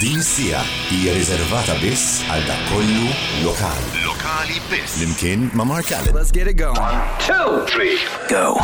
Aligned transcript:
Din 0.00 0.22
sija 0.22 0.58
hija 0.92 1.12
riservata 1.16 1.72
biss 1.80 2.18
għal 2.28 2.42
dak 2.50 2.66
kollu 2.68 3.06
lokali. 3.46 4.02
Lokali 4.04 4.58
biss. 4.68 4.98
Limkien 5.00 5.48
ma' 5.56 5.64
Mark 5.64 5.88
Allen. 5.96 6.12
Let's 6.12 6.28
get 6.34 6.44
it 6.52 6.58
going. 6.60 6.76
One, 6.76 7.00
two, 7.24 7.64
three, 7.72 7.96
go. 8.28 8.60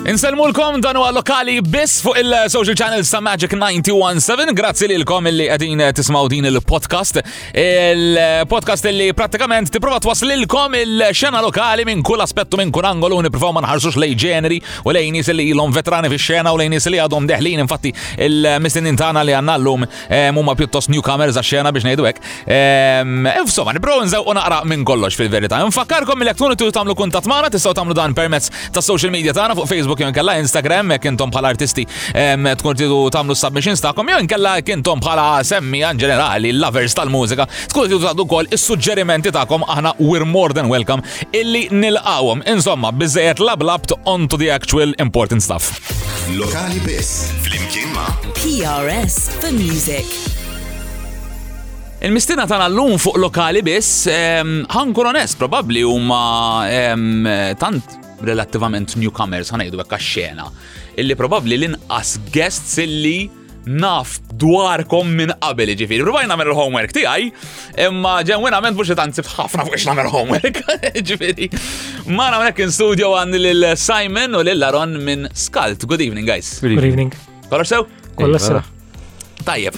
Inselmulkom 0.00 0.80
dan 0.80 0.96
huwa 0.96 1.10
lokali 1.12 1.58
biss 1.60 1.98
fuq 2.00 2.16
il-social 2.16 2.74
channels 2.78 3.08
ta' 3.12 3.18
Magic 3.20 3.52
917. 3.52 4.54
Grazzi 4.56 4.86
lilkom 4.88 5.26
illi 5.28 5.44
qegħdin 5.50 5.82
tismaw 5.98 6.24
din 6.32 6.46
il-podcast. 6.48 7.18
Il-podcast 7.60 8.88
illi 8.88 9.10
prattikament 9.12 9.68
tipprova 9.68 9.98
twaslilkom 10.00 10.78
il-xena 10.80 11.42
lokali 11.44 11.84
minn 11.84 12.00
kull 12.06 12.24
aspettu 12.24 12.56
minn 12.56 12.72
kull 12.72 12.88
angolu 12.88 13.18
nippruvaw 13.26 13.52
ma 13.52 13.60
nħarsux 13.66 13.98
lej 14.00 14.14
ġeneri 14.22 14.62
u 14.88 14.94
lej 14.96 15.10
nies 15.18 15.28
li 15.36 15.50
ilhom 15.50 15.76
veterani 15.76 16.08
fix-xena 16.14 16.56
u 16.56 16.62
lej 16.62 16.72
nies 16.78 16.88
li 16.94 17.02
għadhom 17.04 17.28
deħlin 17.28 17.62
infatti 17.66 17.92
il-mistinnin 18.24 18.96
tagħna 19.02 19.26
li 19.28 19.36
għandna 19.36 19.58
llum 19.60 19.84
huma 20.40 20.56
piuttos 20.56 20.88
newcomers 20.96 21.36
għax-xena 21.36 21.74
biex 21.76 21.90
ngħidu 21.90 22.08
hekk. 22.08 22.24
Insomma, 23.44 23.76
e 23.76 23.76
nipprova 23.76 24.08
nżewqu 24.08 24.38
naqra 24.40 24.62
minn 24.64 24.88
kollox 24.88 25.20
fil 25.20 25.28
verita 25.28 25.60
Nfakkarkom 25.68 26.24
il 26.24 26.32
jekk 26.32 26.46
tunu 26.56 26.72
tagħmlu 26.80 26.96
kuntatt 27.04 27.28
magħna 27.28 27.52
tistgħu 27.52 27.76
tagħmlu 27.82 28.00
dan 28.00 28.16
permezz 28.16 28.50
tas-social 28.72 29.12
media 29.12 29.36
tana 29.36 29.52
fuq 29.58 29.68
Facebook 29.70 29.89
Facebook 29.90 30.00
jew 30.04 30.14
kalla 30.14 30.36
Instagram 30.38 30.92
jekk 30.94 31.08
intom 31.10 31.30
bħala 31.32 31.50
artisti 31.54 31.84
tkun 32.62 32.78
tidu 32.78 32.98
tagħmlu 33.12 33.36
submissions 33.36 33.82
tagħkom 33.84 34.12
jew 34.12 34.20
kalla 34.30 34.54
jekk 34.60 34.74
intom 34.78 35.02
bħala 35.02 35.26
għan 35.42 36.02
ġenerali 36.02 36.52
lovers 36.54 36.94
tal-mużika 36.98 37.46
tkun 37.72 37.88
tidu 37.90 38.00
tadu 38.04 38.26
kol 38.30 38.48
il 38.48 38.60
suġġerimenti 38.60 39.32
tagħkom 39.34 39.66
aħna 39.66 39.94
we're 40.00 40.26
more 40.28 40.54
than 40.54 40.70
welcome 40.70 41.02
illi 41.32 41.66
nil 41.70 41.90
nilqawhom. 41.90 42.42
Insomma, 42.46 42.90
biżejjed 42.94 43.40
lablabt 43.40 43.92
onto 44.04 44.36
the 44.38 44.50
actual 44.50 44.92
important 45.02 45.42
stuff. 45.42 45.72
Lokali 46.36 46.78
bis, 46.84 47.32
flimkien 47.44 47.90
ma' 47.96 48.12
PRS 48.36 49.16
for 49.40 49.52
Music. 49.54 50.06
Il-mistina 52.00 52.46
tana 52.48 52.68
l-lum 52.70 52.94
fuq 53.00 53.18
lokali 53.20 53.64
bis, 53.66 53.92
ħankur 54.08 55.10
onest, 55.12 55.40
probabli 55.40 55.82
u 55.84 55.96
ma 55.98 56.22
tant 57.60 57.99
relativament 58.26 58.94
newcomers 59.00 59.50
ħanajdu 59.54 59.80
għakka 59.82 59.98
xena. 60.04 60.48
Illi 61.00 61.16
probabli 61.18 61.58
l-inqas 61.58 62.18
guests 62.34 62.78
illi 62.82 63.30
naf 63.70 64.14
dwarkom 64.40 65.10
minn 65.18 65.34
qabel 65.42 65.72
ġifiri. 65.76 66.02
Rubaj 66.06 66.24
namer 66.30 66.48
homework 66.56 66.94
tijaj, 66.96 67.26
imma 67.86 68.18
ġenwina 68.26 68.62
ment 68.64 68.78
mux 68.78 68.92
tansib 68.98 69.28
ħafna 69.28 69.66
fuq 69.68 69.84
namer 69.90 70.08
homework 70.14 70.62
ġifiri. 71.10 71.50
Ma 72.16 72.30
namek 72.34 72.62
in 72.64 72.72
studio 72.74 73.12
għan 73.20 73.36
lil 73.36 73.68
Simon 73.80 74.40
u 74.40 74.42
lil 74.48 74.62
Laron 74.64 74.96
minn 75.04 75.28
Skalt. 75.34 75.84
Good 75.84 76.04
evening, 76.08 76.28
guys. 76.28 76.58
Good 76.64 76.78
evening. 76.80 77.12
Kolor 77.52 77.66
sew? 77.68 77.86
Kolor 78.16 78.40
sew. 78.40 78.60
Tajjeb. 79.44 79.74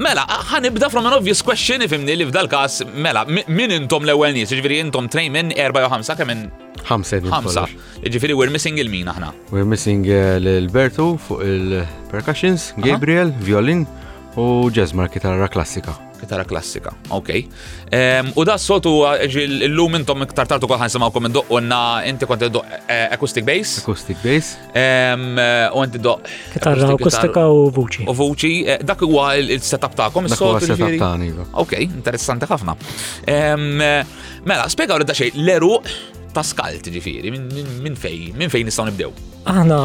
Mela, 0.00 0.24
ħanibda 0.50 0.88
from 0.92 1.08
an 1.08 1.16
obvious 1.18 1.42
question 1.44 1.84
ifimni 1.86 2.16
li 2.18 2.26
f'dal 2.28 2.48
kas, 2.52 2.80
mela, 2.94 3.24
min 3.28 3.72
intom 3.74 4.06
l-ewel 4.06 4.36
nies, 4.36 4.48
ġviri 4.48 4.78
jiġifieri 4.78 4.84
intom 4.88 5.10
train 5.12 5.32
minn 5.34 5.52
4 5.58 5.84
u 5.86 5.90
5 5.96 6.14
kemm 6.18 6.44
Ħamsa 6.82 7.18
jibin. 7.18 7.30
Ħamsa. 7.30 7.66
Ġifiri, 8.10 8.34
we're 8.34 8.50
missing 8.50 8.80
il-min 8.82 9.08
aħna. 9.12 9.28
We're 9.54 9.68
missing 9.68 10.06
eh, 10.08 10.38
l-Bertu 10.40 11.12
fuq 11.28 11.44
il-percussions, 11.46 12.72
Gabriel, 12.82 13.30
violin 13.46 13.84
u 14.40 14.66
Jazzmar 14.72 15.10
kitarra 15.12 15.46
klassika. 15.52 15.94
Kitara 16.22 16.44
klassika, 16.46 16.94
ok. 17.10 17.28
Um, 17.90 18.28
U 18.38 18.44
da 18.46 18.54
s-soltu 18.54 18.92
eh, 19.10 19.26
l-lum 19.66 19.96
intom 19.98 20.22
iktar 20.22 20.46
tartu 20.46 20.68
kolħan 20.70 20.92
semawkom 20.94 21.24
minn 21.26 21.34
doq 21.34 21.50
na 21.66 21.78
inti 22.06 22.28
konti 22.30 22.46
uh, 22.46 22.60
eh, 22.86 23.08
acoustic 23.10 23.42
bass. 23.48 23.80
Acoustic 23.82 24.22
bass. 24.22 24.52
Um, 24.70 25.34
U 25.74 25.82
inti 25.82 25.98
doq. 25.98 26.22
Kitarra 26.54 26.92
akustika 26.94 27.48
u 27.50 27.64
vuċi. 27.74 28.06
U 28.06 28.14
vuċi, 28.20 28.52
dak 28.86 29.02
huwa 29.08 29.32
il-setup 29.42 29.98
ta' 29.98 30.12
kom. 30.14 30.30
S-sotu 30.30 30.52
huwa 30.52 30.62
setup 30.62 30.86
ta' 30.86 31.04
ta'ni. 31.08 31.32
Iva. 31.34 31.48
Ok, 31.64 31.74
interessanti 31.90 32.46
ħafna. 32.52 32.78
Ehm, 33.26 33.70
mela, 34.46 34.70
spiegaw 34.70 35.02
li 35.02 35.08
da 35.10 35.18
xej, 35.18 35.34
l 35.42 35.56
eru 35.58 35.74
ta' 36.34 36.42
skalt 36.46 36.86
ġifiri, 36.92 37.28
minn 37.84 37.96
fej, 37.98 38.32
minn 38.38 38.50
fej 38.52 38.64
nistaw 38.66 38.86
nibdew. 38.88 39.12
Aħna, 39.42 39.78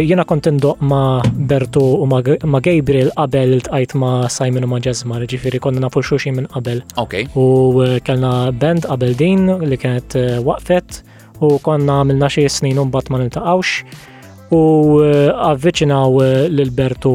jena 0.00 0.24
kont 0.28 0.46
indoq 0.48 0.80
ma' 0.88 1.22
Bertu 1.48 1.82
u 2.02 2.06
ma' 2.08 2.62
Gabriel 2.64 3.10
qabel 3.16 3.58
tqajt 3.66 3.94
ma' 4.00 4.28
Simon 4.32 4.66
u 4.66 4.70
ma' 4.72 4.80
Jazzmar, 4.82 5.24
ġifiri 5.30 5.60
konna 5.62 5.84
nafu 5.84 6.02
xuxi 6.04 6.32
minn 6.34 6.48
qabel. 6.52 6.80
Ok. 7.00 7.18
U 7.38 7.46
eh, 7.84 7.98
kellna 8.06 8.50
band 8.52 8.88
qabel 8.90 9.14
din 9.20 9.46
li 9.68 9.78
kienet 9.78 10.16
eh, 10.16 10.38
waqfet 10.46 11.02
u 11.42 11.56
konna 11.62 12.00
għamilna 12.02 12.30
xie 12.32 12.48
snin 12.50 12.80
un 12.82 12.90
bat 12.94 13.10
ma' 13.12 13.20
niltaqawx 13.20 14.50
u 14.52 14.62
għavvicinaw 15.06 16.22
eh, 16.24 16.40
l-Bertu 16.50 17.14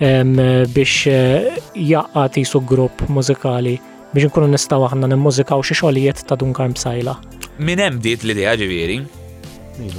biex 0.00 1.72
jaqqati 1.76 2.42
su 2.48 2.62
grupp 2.64 3.02
mużikali 3.12 3.74
biex 4.14 4.30
nkunu 4.30 4.48
nistaw 4.54 4.86
aħna 4.86 5.10
u 5.26 5.30
xi 5.68 5.76
xolijiet 5.82 6.24
ta' 6.26 6.38
Dunkar 6.40 6.72
Msajla. 6.72 7.18
Min 7.60 7.78
hemm 7.82 7.98
dit 8.00 8.22
l-idea 8.24 8.54
ġifieri. 8.56 8.96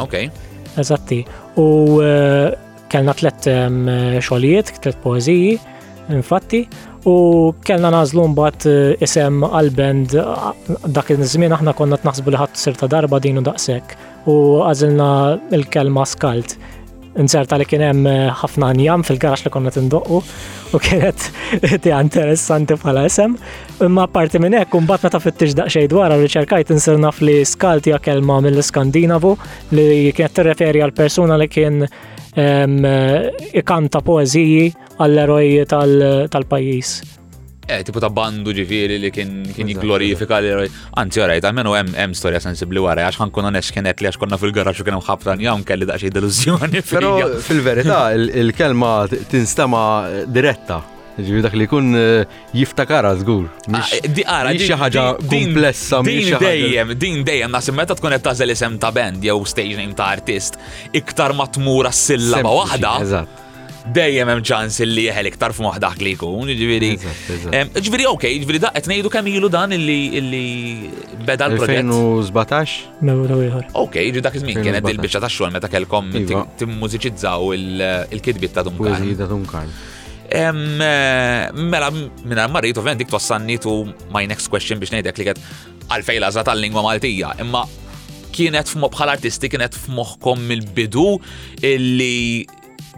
Ok. 0.02 0.16
Eżatti. 0.82 1.20
U 1.62 1.66
eh, 2.02 2.50
kellna 2.90 3.14
tlet 3.18 3.46
xogħlijiet, 4.26 4.72
tlet 4.82 4.98
poeżiji, 5.04 5.60
infatti, 6.18 6.64
u 7.08 7.16
kellna 7.68 7.92
nażlu 7.94 8.26
mbagħad 8.34 8.66
eh, 8.72 9.06
isem 9.06 9.46
għal-band 9.46 10.18
eh, 10.24 10.80
dak 10.96 11.14
iż-żmien 11.14 11.54
aħna 11.60 11.76
konna 11.78 12.02
tnaħsbu 12.02 12.34
li 12.34 12.42
ħadd 12.42 12.58
sirta 12.66 12.90
darba 12.96 13.22
u 13.22 13.46
daqshekk 13.46 13.98
u 14.26 14.38
għażilna 14.66 15.12
l-kelma 15.62 16.06
skalt 16.06 16.58
inserta 17.20 17.58
li 17.60 17.66
kien 17.68 17.84
hemm 17.84 18.06
eh, 18.08 18.30
ħafna 18.42 18.72
njam 18.78 19.02
fil-garax 19.04 19.46
li 19.48 19.52
konna 19.52 19.72
tindoqqu 19.76 20.20
u 20.76 20.82
kienet 20.82 21.84
ti 21.84 21.92
interessanti 21.96 22.78
bħala 22.82 23.06
isem. 23.10 23.36
Imma 23.84 24.06
parti 24.08 24.40
minn 24.40 24.58
hekk 24.60 24.80
bat 24.88 25.04
meta 25.06 25.20
fittix 25.20 25.56
daqsxejn 25.58 25.92
dwar 25.92 26.14
riċerkajt 26.16 26.72
insir 26.76 27.00
naf 27.02 27.22
li 27.22 27.40
skalti 27.46 27.96
kelma 28.06 28.40
mill-Skandinavu 28.46 29.36
li 29.76 30.12
kienet 30.16 30.36
tirreferi 30.40 30.84
għal 30.86 30.96
persuna 30.98 31.40
li 31.42 31.50
kien 31.52 31.84
ikanta 32.32 34.00
poeżiji 34.08 34.70
għall-eroj 35.04 35.48
tal-pajjiż. 36.32 36.92
Eh, 37.72 37.84
tipu 37.88 38.02
ta' 38.04 38.10
bandu 38.12 38.52
ġifiri 38.52 38.98
li 39.00 39.10
kien 39.16 39.30
jiglorifika 39.56 40.42
li 40.44 40.50
roj. 40.52 40.70
Anzi, 41.00 41.24
ta' 41.46 41.54
menu 41.56 41.72
hemm 41.80 42.14
storja 42.20 42.42
sensibli 42.44 42.82
għara, 42.84 43.06
għax 43.08 43.20
ħankun 43.24 43.48
onex 43.48 43.72
kienet 43.72 44.02
li 44.04 44.10
għax 44.10 44.20
konna 44.20 44.40
fil 44.42 44.52
garra 44.56 44.74
u 44.76 44.84
kienem 44.88 45.04
ħabtan 45.06 45.44
kelli 45.68 45.88
da' 45.88 45.96
xie 46.02 46.12
deluzjoni. 46.12 46.82
Pero 46.92 47.12
fil-verità, 47.40 48.00
il-kelma 48.42 48.92
tinstama' 49.12 50.26
diretta. 50.28 50.82
Ġivi 51.22 51.42
dak 51.44 51.56
li 51.60 51.66
kun 51.70 51.90
eh, 51.96 52.28
jiftakara 52.56 53.12
zgur. 53.20 53.46
Ah, 53.76 53.88
eh, 53.96 54.08
di 54.16 54.24
għara, 54.26 54.52
xi 54.58 54.78
ħaġa 54.82 55.04
komplessa 55.30 56.00
Din 56.08 56.34
dejjem, 56.42 56.94
din 57.00 57.24
dejjem, 57.28 57.52
nasim 57.56 57.76
meta 57.78 57.96
tkun 58.00 58.16
qed 58.16 58.26
tażel 58.30 58.52
isem 58.56 58.76
ta' 58.82 58.92
band 58.96 59.24
jew 59.28 59.44
stage 59.48 59.80
name 59.80 59.96
ta' 59.96 60.10
artist, 60.18 60.60
iktar 60.98 61.36
ma 61.38 61.48
s-sillaba 61.52 62.54
waħda 62.64 63.24
dejjem 63.86 64.30
hemm 64.30 64.44
ċans 64.46 64.80
li 64.86 65.06
jeħel 65.08 65.28
iktar 65.32 65.54
f'moħħ 65.56 65.80
li 66.06 66.14
jkun, 66.16 66.52
ġifieri. 66.60 66.90
Ġifieri 67.82 68.06
okej, 68.08 68.38
ġifieri 68.44 68.60
da 68.62 68.72
qed 68.76 68.88
ngħidu 68.92 69.10
kemm 69.14 69.28
ilu 69.38 69.50
dan 69.54 69.72
illi 69.76 69.98
illi 70.20 70.44
beda 71.26 71.48
l-proġett. 71.50 71.86
2017? 71.86 73.02
Mewru 73.02 73.64
Okej, 73.82 74.12
ġi 74.18 74.22
dak 74.26 74.36
iż-żmien 74.38 74.62
kienet 74.66 74.92
il-biċċa 74.92 75.24
tax-xogħol 75.26 75.54
meta 75.56 75.70
kellkom 75.72 76.12
iva. 76.22 76.44
timmużiċizzaw 76.58 77.52
il 77.58 78.22
kitbit 78.22 78.54
ta' 78.56 78.64
Dunkan. 78.64 78.94
Poeżija 78.94 79.28
Dunkan. 79.28 79.74
Eh, 80.32 80.52
mela, 80.52 81.92
minn 81.92 82.40
marit 82.54 82.78
u 82.78 82.82
vendik 82.82 83.10
tossanni 83.12 83.58
tu 83.60 83.74
my 84.14 84.28
next 84.28 84.48
question 84.50 84.80
biex 84.80 84.94
ngħidlek 84.94 85.18
li 85.20 85.26
qed 85.28 85.42
għalfej 85.92 86.22
lażat 86.24 86.46
tal-lingwa 86.48 86.86
Maltija, 86.86 87.34
imma 87.44 87.66
kienet 88.32 88.70
f'moħ 88.72 88.94
bħal 88.96 89.12
artisti 89.18 89.50
kienet 89.52 89.76
f'moħkom 89.76 90.50
il-bidu 90.56 91.18
illi 91.68 92.46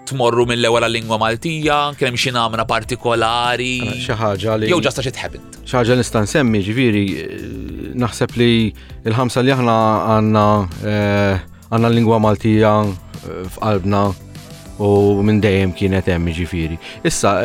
tmorru 0.05 0.45
mill-ewwel 0.49 0.87
lingwa 0.93 1.17
Maltija, 1.21 1.77
kien 1.97 2.11
hemm 2.11 2.19
xi 2.23 2.33
namna 2.35 2.65
partikolari. 2.69 3.73
Ah, 3.87 3.97
xi 4.05 4.17
ħaġa 4.19 4.57
li. 4.63 4.71
Jew 4.71 4.81
ġasta 4.85 5.03
xi 5.05 5.13
tħebit. 5.15 5.59
Xi 5.67 5.77
ħaġa 5.79 5.97
nista' 5.99 6.23
nsemmi 6.25 6.61
ġifieri 6.67 7.05
eh, 7.23 7.47
naħseb 8.03 8.35
li 8.39 8.49
il-ħamsa 9.07 9.43
li 9.47 9.55
aħna 9.55 9.77
għandna 10.15 10.45
eh, 10.91 11.43
għandna 11.71 11.93
lingwa 11.95 12.21
Maltija 12.27 12.75
eh, 12.85 13.41
f'qalbna 13.55 14.03
u 14.83 14.91
minn 15.23 15.41
dejjem 15.43 15.73
kienet 15.77 16.07
hemm 16.11 16.31
ġifieri. 16.35 16.77
Issa 17.07 17.35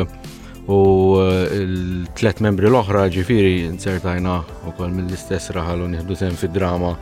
l-tlet 0.67 2.41
membri 2.43 2.67
l-oħra 2.73 3.05
ġifieri 3.15 3.69
u 3.71 4.39
wkoll 4.73 4.97
mill-istess 4.97 5.53
raħal 5.55 5.85
u 5.87 5.91
nieħdu 5.93 6.17
sem 6.19 6.35
fid-drama 6.37 6.95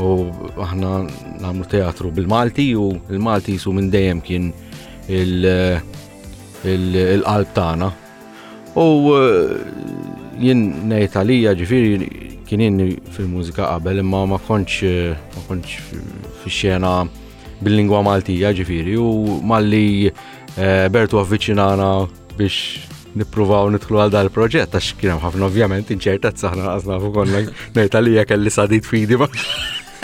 u 0.00 0.30
aħna 0.62 0.88
namlu 1.42 1.66
teatru 1.68 2.10
bil-Malti 2.12 2.68
u 2.78 2.84
il-Malti 3.10 3.58
su 3.58 3.72
minn 3.72 3.90
dejjem 3.90 4.20
kien 4.24 4.50
il-qalb 5.08 7.46
tagħna. 7.56 7.90
U 8.80 8.86
eh, 9.12 9.48
jien 10.40 10.66
ngħid 10.88 11.16
għalija 11.20 11.54
ġifieri 11.58 12.06
kien 12.48 12.78
fil-mużika 13.12 13.64
qabel 13.74 13.98
imma 14.04 14.24
ma 14.30 14.38
kontx 14.46 14.84
ma 15.36 15.40
kontx 15.48 15.68
fix-xena 16.44 16.94
bil-lingwa 17.62 18.00
Maltija 18.02 18.52
ġifieri 18.56 18.96
u 18.98 19.06
malli 19.46 20.08
eh, 20.10 20.14
Bertu 20.90 21.18
avviċinana 21.20 21.92
biex 22.36 22.88
nippruvaw 23.12 23.68
nidħlu 23.74 23.98
għal 24.06 24.14
dal 24.14 24.30
proġett 24.34 24.72
għax 24.74 24.94
kien 25.00 25.10
hemm 25.12 25.22
ħafna 25.22 25.46
ovvjament 25.50 25.86
inċertezza 25.94 26.44
aħna 26.48 26.62
qasna 26.72 27.00
fuq 27.04 27.14
konna 27.20 27.38
ngħid 27.44 27.94
għalija 28.00 28.26
kelli 28.32 28.50
sadit 28.52 28.84
fidi 28.88 29.16
ma' 29.20 29.28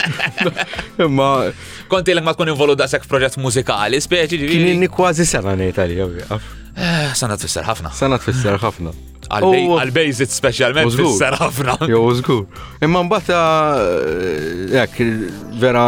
Ma. 1.19 1.43
Konti 1.91 2.13
l 2.15 2.21
ma 2.23 2.33
tkun 2.35 2.53
involu 2.53 2.75
da 2.77 2.85
daqsek 2.87 3.05
proġett 3.11 3.39
mużikali, 3.43 4.01
speċi 4.03 4.29
ġivi. 4.41 4.49
Kienni 4.65 4.89
kważi 4.93 5.25
sena 5.29 5.55
nejt 5.59 5.79
għalija. 5.81 6.09
Eh, 6.29 7.11
Sana 7.19 7.37
tfisser 7.41 7.67
ħafna. 7.67 7.93
Sana 7.95 8.19
tfisser 8.23 8.59
ħafna. 8.67 8.93
Oh, 9.39 9.53
oh. 9.53 9.79
Għal-bejzit 9.83 10.33
specialment 10.33 10.93
tfisser 10.95 11.35
ħafna. 11.41 11.77
Jo, 11.91 12.03
użgur. 12.09 12.47
Imma 12.85 13.03
mbata, 13.05 13.41
eh, 13.83 14.77
jek, 14.79 15.01
vera 15.61 15.87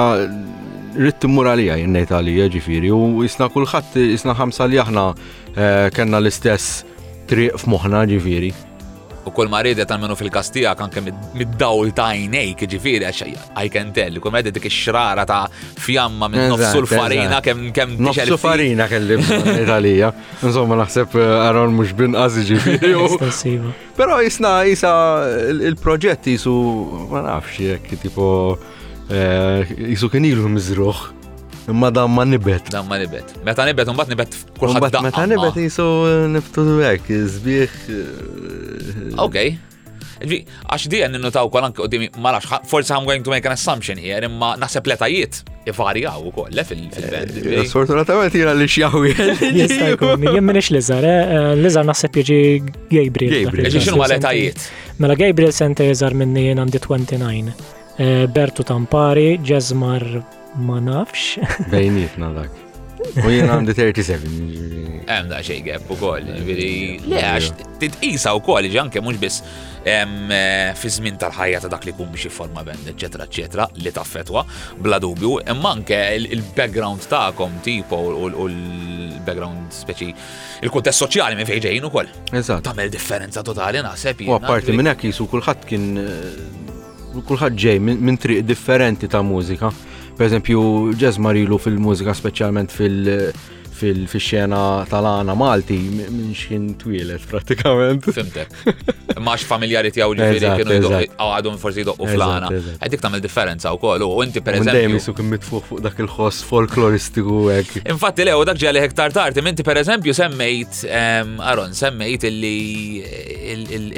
rittu 0.99 1.31
muralija 1.31 1.77
jennejt 1.81 2.11
għalija 2.17 2.49
ġifiri 2.57 2.91
u 2.95 3.03
jisna 3.25 3.49
kullħat, 3.55 3.95
jisna 4.03 4.35
ħamsa 4.41 4.67
li 4.73 4.81
aħna 4.83 5.07
eh, 5.55 5.87
kena 5.95 6.21
l-istess 6.21 6.83
triq 7.31 7.61
f'moħna 7.63 8.03
ġifiri. 8.11 8.51
U 9.21 9.31
kol 9.37 9.51
marridet 9.53 9.85
tal-menu 9.91 10.15
fil-kastija 10.17 10.71
kan 10.79 10.89
kem 10.93 11.11
mid-dawl 11.37 11.91
ta' 11.97 12.15
jnejk, 12.17 12.63
ġifiri, 12.73 13.09
I 13.61 13.67
can 13.73 13.91
tell, 13.93 14.17
kum 14.23 14.33
għedet 14.39 14.55
dik 14.57 14.69
xrara 14.73 15.27
ta' 15.29 15.43
fjamma 15.85 16.29
minn 16.33 16.47
nofsu 16.55 16.81
l-farina 16.87 17.43
kem 17.45 17.67
kem 17.77 17.99
Nofsu 18.01 18.39
farina 18.41 18.87
kelli 18.89 19.19
Italija. 19.67 20.09
Insomma, 20.41 20.79
naħseb 20.81 21.19
għaron 21.21 21.69
eh, 21.69 21.77
mux 21.83 21.93
bin 21.99 22.17
għazi 22.17 22.47
ġifiri. 22.49 22.93
Pero 24.01 24.19
jisna 24.25 24.63
jisa 24.71 24.95
il-proġett 25.53 26.31
jisu, 26.33 26.55
ma 27.13 27.23
nafx 27.29 27.61
jek, 27.61 27.91
tipo, 28.01 28.57
eh, 29.13 29.67
jisu 29.91 30.09
kien 30.09 30.25
ilu 30.33 30.49
mizruħ. 30.49 31.09
Ma 31.77 31.91
dan 31.95 32.09
ma 32.11 32.25
nibet. 32.27 32.67
Dan 32.73 32.87
ma 32.89 32.97
nibet. 32.99 33.29
Meta 33.47 33.63
nibet, 33.69 33.87
un 33.93 33.95
bat 33.99 34.09
nibet 34.11 34.33
kullħat. 34.59 34.97
Meta 35.05 35.27
nibet 35.31 35.53
ah. 35.53 35.61
jisu 35.61 35.85
niftu 36.33 36.65
għek, 36.89 37.11
zbieħ 37.37 37.75
eh, 37.77 39.10
Ok. 39.21 39.37
Għax 40.21 40.89
di 40.93 40.99
għan 41.01 41.15
n 41.15 41.17
ninnotaw 41.17 41.49
kol 41.53 41.65
anke 41.65 41.81
għodimi, 41.81 42.11
marax, 42.21 42.45
nafx, 42.51 42.69
forse 42.69 42.93
I'm 42.93 43.07
going 43.09 43.25
to 43.25 43.31
make 43.33 43.47
an 43.49 43.55
assumption 43.57 43.97
here, 44.01 44.21
imma 44.29 44.51
nasib 44.61 44.89
letajiet 44.93 45.39
ivarjaw 45.71 46.21
u 46.29 46.33
koll 46.37 46.61
eh, 46.61 46.67
fil-band. 46.69 47.39
Eh, 47.41 47.57
eh, 47.63 47.65
Sfortunatament 47.69 48.37
jina 48.37 48.53
li 48.57 48.69
xjawi. 48.69 49.15
Jien 49.65 50.45
minix 50.45 50.69
Lizar, 50.77 51.05
Lizar 51.57 51.89
nasib 51.89 52.21
jieġi 52.21 52.39
Gabriel. 52.93 53.49
Gabriel, 53.49 53.73
xinu 53.81 53.97
ma 54.03 54.11
letajiet? 54.13 54.69
Mela 55.01 55.17
Gabriel 55.21 55.57
sente 55.57 55.89
jizar 55.89 56.17
minni 56.17 56.49
jien 56.51 56.61
għandi 56.67 56.85
29. 56.85 57.61
Bertu 58.35 58.65
Tampari, 58.69 59.31
Ġezmar 59.45 60.05
ma 60.69 60.81
nafx. 60.85 61.37
Bejnietna 61.73 62.33
dak. 62.43 62.67
U 63.01 63.31
jien 63.33 63.49
għandi 63.51 63.75
37. 63.77 64.31
Em 65.11 65.27
da 65.31 65.39
xejn 65.43 65.65
gap 65.67 65.89
ukoll, 65.91 66.29
ġifieri 66.29 66.71
le 67.11 67.19
għax 67.25 67.49
t-tisa 67.81 68.35
wkoll 68.37 68.67
koll, 68.69 68.77
anke 68.83 69.01
mhux 69.03 69.19
biss 69.19 69.41
eh, 69.89 70.75
fi 70.77 70.91
żmien 70.93 71.17
tal-ħajja 71.19 71.63
ta' 71.65 71.71
dak 71.73 71.87
li 71.89 71.95
kum 71.97 72.11
biex 72.13 72.31
forma 72.35 72.63
band, 72.67 72.93
eċetera, 72.93 73.27
eċetera, 73.27 73.67
li 73.81 73.91
ta' 73.97 74.05
fetwa, 74.07 74.45
bla 74.85 75.01
dubju, 75.03 75.39
imma 75.51 75.73
anke 75.79 75.99
il-background 76.21 77.09
tagħkom 77.11 77.57
tipo 77.67 77.99
u 78.05 78.49
l-background 78.51 79.73
speċi 79.81 80.13
il 80.61 80.71
kontest 80.71 81.03
soċjali 81.07 81.39
me 81.41 81.49
fejġejn 81.49 81.71
ġejjin 81.73 81.89
ukoll. 81.91 82.13
Eżatt. 82.31 82.67
Tagħmel 82.69 82.93
differenza 82.95 83.43
totali 83.43 83.83
naħseb. 83.87 84.27
U 84.29 84.37
apparti 84.37 84.77
minn 84.77 84.93
hekk 84.93 85.09
jisu 85.11 85.27
kulħadd 85.33 85.67
kien 85.69 85.91
eh, 86.05 86.43
kulħadd 87.25 87.59
ġej 87.65 87.81
minn 87.89 88.19
triq 88.21 88.45
differenti 88.47 89.09
ta' 89.11 89.25
mużika 89.27 89.73
pereżempju 90.21 90.61
ġez 91.01 91.17
marilu 91.25 91.57
fil-mużika 91.61 92.13
speċjalment 92.19 92.73
fil- 92.77 93.31
fil-xena 93.81 94.59
tal-għana 94.91 95.33
Malti 95.41 95.79
minn 96.11 96.35
xin 96.37 96.67
twilet 96.83 97.23
pratikament. 97.31 98.05
Fimte. 98.13 98.45
Max 99.25 99.47
familjari 99.49 99.89
tijaw 99.97 100.13
li 100.13 100.21
ġiri 100.35 100.51
kienu 100.59 100.91
għadhom 101.25 101.57
forsi 101.63 101.87
doqqu 101.89 102.11
fl-għana. 102.13 102.51
Għedik 102.85 103.01
tamil 103.07 103.23
differenza 103.25 103.73
u 103.73 103.81
kollu. 103.81 104.11
U 104.19 104.21
inti 104.27 104.45
per 104.45 104.59
eżempju. 104.59 104.77
Dejjem 104.77 104.99
jisu 104.99 105.17
kimmit 105.17 105.47
fuq 105.49 105.71
dak 105.87 106.03
il 106.05 106.13
ħos 106.13 106.43
folkloristiku 106.51 107.39
għek. 107.55 107.89
Infatti 107.97 108.29
le, 108.29 108.37
u 108.37 108.45
dak 108.51 108.61
ġeli 108.61 108.85
hektar 108.85 109.17
tarti, 109.17 109.41
m'inti 109.47 109.65
per 109.65 109.81
eżempju 109.81 110.13
semmejt, 110.23 110.85
ehm, 110.85 111.35
Aron, 111.41 111.73
semmejt 111.75 112.29
illi 112.29 112.55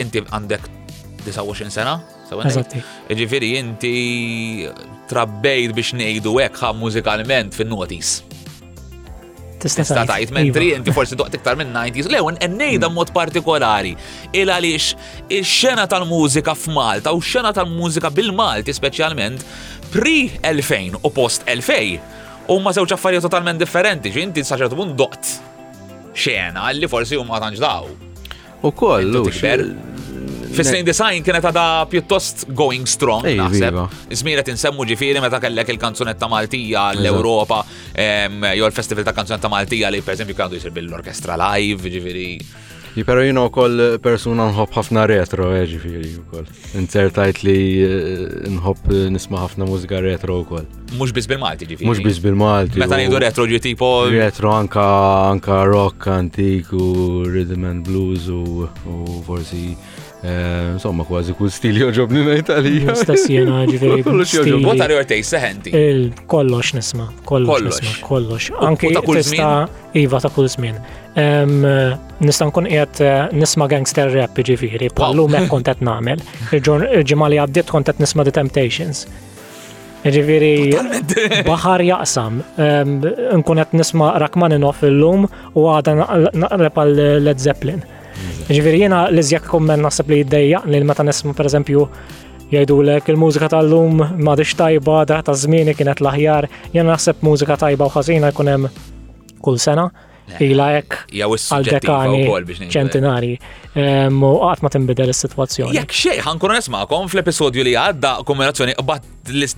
inti 0.05 0.23
għandek 0.23 0.71
29 1.27 1.75
sena. 1.83 1.99
E- 2.33 3.13
Ġifiri, 3.15 3.51
inti 3.59 4.67
trabbejt 5.13 5.75
biex 5.77 5.93
ngħidu 5.99 6.33
hekk 6.41 6.71
mużikalment 6.81 7.57
fin-notis. 7.57 8.17
Tista' 9.63 10.05
tajt 10.09 10.33
mentri 10.35 10.71
iva. 10.73 10.79
inti 10.81 10.95
forsi 10.97 11.15
doqt 11.21 11.37
iktar 11.39 11.55
minn 11.61 11.69
90s. 11.75 12.09
Lew 12.11 12.33
ngħidha 12.39 12.89
mod 12.93 13.13
partikolari 13.15 13.93
il 14.35 14.51
għaliex 14.51 15.29
ix-xena 15.39 15.85
tal-mużika 15.91 16.57
f'Malta 16.59 17.13
u 17.15 17.21
xena 17.33 17.53
tal-mużika 17.57 18.11
bil-Malti 18.17 18.75
speċjalment 18.79 19.47
pre-2000 19.93 20.99
u 21.07 21.13
post-2000 21.21 22.51
u 22.51 22.59
ma 22.63 22.75
żewġ 22.75 22.97
affarijiet 22.97 23.23
totalment 23.29 23.61
differenti 23.63 24.11
ġinti 24.17 24.43
saċertu 24.49 24.79
bun 24.81 24.97
doqt 24.99 25.37
xena 26.25 26.67
li 26.75 26.91
forsi 26.91 27.19
huma 27.21 27.37
ma 27.39 27.45
tanġdaw. 27.47 27.87
U 28.63 28.71
koll, 28.79 29.15
Fis-sejn 30.53 30.85
design 30.87 31.23
kienet 31.25 31.45
għada 31.49 31.63
pjuttost 31.93 32.45
going 32.53 32.87
strong, 32.89 33.25
naħseb. 33.25 33.79
insemmu 34.53 34.85
ġifiri 34.91 35.23
meta 35.25 35.41
kellek 35.41 35.71
il-kanzunetta 35.73 36.29
Maltija 36.29 36.91
l-Europa, 36.99 37.63
jew 37.97 38.67
il-festival 38.67 39.07
ta' 39.09 39.17
kanzunetta 39.17 39.49
Maltija 39.53 39.91
li 39.91 40.03
per 40.05 40.15
esempio 40.19 40.37
kandu 40.37 40.61
jisir 40.61 40.75
bil-orkestra 40.77 41.39
live, 41.41 41.89
ġifiri. 41.89 42.29
Pero 42.93 43.23
jina 43.25 43.47
u 43.49 43.51
koll 43.51 43.79
persuna 44.05 44.51
nħob 44.51 44.75
ħafna 44.77 45.07
retro, 45.09 45.47
eh, 45.57 45.63
ġifiri 45.71 46.11
u 46.21 46.27
koll. 46.29 46.49
Insertajt 46.77 47.39
li 47.41 47.79
eh, 47.81 48.27
nħob 48.53 48.91
nisma 49.15 49.41
ħafna 49.47 49.65
mużika 49.65 50.03
retro 50.05 50.37
u 50.43 50.45
koll. 50.51 50.67
Mux 51.01 51.15
biz 51.17 51.25
bil-Malti 51.31 51.71
ġifiri. 51.71 51.89
Mux 51.89 52.05
biz 52.05 52.21
bil-Malti. 52.21 52.77
Meta 52.85 53.01
nidu 53.01 53.17
retro 53.25 53.49
ġi 53.49 53.63
tipo. 53.65 53.89
Retro 54.13 54.53
anka, 54.53 55.63
rock 55.73 56.11
antik 56.13 56.69
u 56.77 57.23
rhythm 57.25 57.65
and 57.73 57.81
blues 57.89 58.29
u 58.29 58.69
forsi. 59.25 59.71
Eh, 60.25 60.71
insomma, 60.79 61.03
kważi 61.05 61.33
kull 61.35 61.51
stil 61.51 61.81
joġobni 61.81 62.21
na 62.23 62.37
italija 62.39 62.95
Stess 62.95 63.25
jena 63.29 63.65
ġifiri. 63.67 64.05
Kollox 64.07 64.31
joġobni. 64.37 64.63
Bota 64.65 64.85
are 64.85 64.95
your 65.01 65.07
tastes, 65.09 66.19
Kollox 66.31 66.75
nisma, 66.77 67.09
kollox 67.27 67.81
kollox. 68.07 68.53
Anki 68.63 68.93
tista' 68.95 69.67
iva 69.99 70.21
ta' 70.23 70.29
kull 70.31 70.47
żmien. 70.53 70.79
Nista' 72.23 72.47
nkun 72.53 72.69
jgħet 72.71 73.01
eh, 73.03 73.17
nisma' 73.35 73.67
gangster 73.69 74.15
rap 74.15 74.39
ġifiri, 74.39 74.93
pallu 74.95 75.27
mek 75.29 75.49
kontet 75.51 75.83
namel. 75.83 76.23
Ġimali 76.55 77.41
għaddit 77.43 77.71
kontet 77.75 77.99
nisma' 77.99 78.23
The 78.29 78.35
Temptations. 78.37 79.09
Ġifiri, 80.07 80.55
baħar 81.51 81.83
jaqsam, 81.89 82.39
nkun 83.43 83.63
qed 83.65 83.75
nisma' 83.81 84.13
Rachmaninoff 84.23 84.87
illum 84.87 85.27
u 85.55 85.67
għadha 85.73 86.07
naqreb 86.33 86.81
għal 86.85 86.97
Led 87.27 87.39
Zeppelin. 87.43 87.83
Ġviri 88.53 88.83
jena 88.85 89.07
l-izjak 89.09 89.47
kommen 89.49 89.81
nasib 89.81 90.11
li 90.13 90.19
d-dajja, 90.27 90.59
li 90.69 90.81
meta 90.85 91.05
nisma 91.09 91.33
per 91.37 91.47
eżempju 91.49 91.87
l-ek 92.55 93.07
il-mużika 93.09 93.49
tal-lum 93.49 94.03
ma 94.27 94.35
dix 94.37 94.51
tajba 94.59 94.97
da 95.09 95.23
ta' 95.25 95.33
zmini 95.43 95.73
kienet 95.77 96.03
laħjar, 96.05 96.51
jena 96.75 96.93
nasib 96.93 97.23
mużika 97.25 97.57
tajba 97.63 97.87
u 97.89 97.95
ħażina 97.95 98.29
jkun 98.35 98.51
hemm 98.53 98.75
kull 99.41 99.57
sena 99.67 99.87
ila 100.41 100.69
jekk. 100.79 101.01
għal-dekani 101.13 102.71
ċentinari 102.73 103.33
u 103.77 104.31
għat 104.47 104.65
ma 104.65 104.71
tinbidel 104.73 105.13
is-sitwazzjoni. 105.13 105.77
Jekk 105.77 105.95
xejn 105.99 106.23
ħankunu 106.27 106.57
nisma'kom 106.59 107.09
fl-episodju 107.13 107.65
li 107.67 107.75
għadda 107.79 108.15
kombinazzjoni 108.29 108.77
bat 108.85 109.07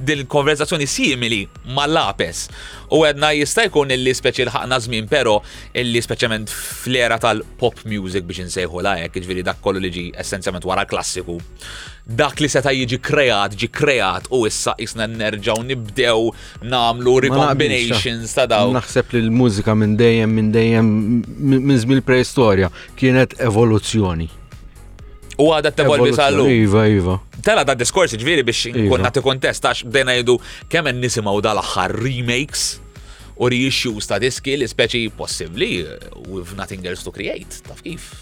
dil-konverzazzjoni 0.08 0.86
simili 0.90 1.42
mal-lapes 1.76 2.46
u 2.94 3.02
għedna 3.06 3.32
jista' 3.40 3.66
jkun 3.70 3.92
illi 3.96 4.14
speċi 4.16 4.46
l-ħaqna 4.48 4.78
żmien 4.86 5.08
però 5.10 5.38
illi 5.80 6.02
speċjalment 6.04 6.52
fl-era 6.52 7.18
tal-pop 7.22 7.84
music 7.88 8.24
biex 8.28 8.46
insejħu 8.46 8.84
la 8.84 8.96
jek, 9.02 9.18
ġviri 9.24 9.46
dak 9.46 9.62
kollu 9.64 9.82
li 9.82 9.90
ġi 9.94 10.06
essenzjament 10.20 10.64
wara 10.68 10.86
klassiku 10.88 11.38
dak 12.04 12.40
li 12.44 12.49
seta' 12.52 12.73
jiġi 12.76 12.99
kreat, 13.00 13.54
ġi 13.56 13.68
kreat 13.73 14.26
u 14.37 14.42
issa 14.46 14.75
isna 14.78 15.06
nerġaw 15.08 15.62
nibdew 15.64 16.30
namlu 16.68 17.16
recombinations 17.25 18.34
ta' 18.37 18.44
daw. 18.50 18.73
Naħseb 18.76 19.14
li 19.16 19.23
l-mużika 19.25 19.73
minn 19.76 19.94
dejjem 19.96 20.30
minn 20.37 20.50
dejjem 20.52 20.90
minn 21.64 21.80
żmien 21.80 22.04
preistorja 22.04 22.68
kienet 23.00 23.38
evoluzzjoni. 23.40 24.28
U 25.40 25.49
għadha 25.50 25.73
t-tevolvi 25.75 26.12
sallu. 26.14 26.44
Iva, 26.46 26.84
iva. 26.92 27.16
Tela 27.44 27.64
da 27.66 27.75
diskorsi 27.75 28.20
ġviri 28.20 28.44
biex 28.46 28.68
iva. 28.70 28.87
konna 28.92 29.11
t-kontest, 29.11 29.64
għax 29.66 29.88
bdejna 29.88 30.14
jidu 30.20 30.37
kemm 30.70 30.92
nisimaw 31.00 31.40
dal-axħar 31.42 31.96
remakes 32.04 32.68
u 33.40 33.49
reissues 33.50 34.06
ta' 34.06 34.20
diski 34.23 34.58
li 34.61 34.68
speċi 34.70 35.08
possibli 35.16 35.73
uh, 35.82 35.96
with 36.28 36.52
nothing 36.58 36.84
else 36.87 37.02
to 37.02 37.11
create, 37.11 37.64
taf 37.66 37.82
kif. 37.82 38.12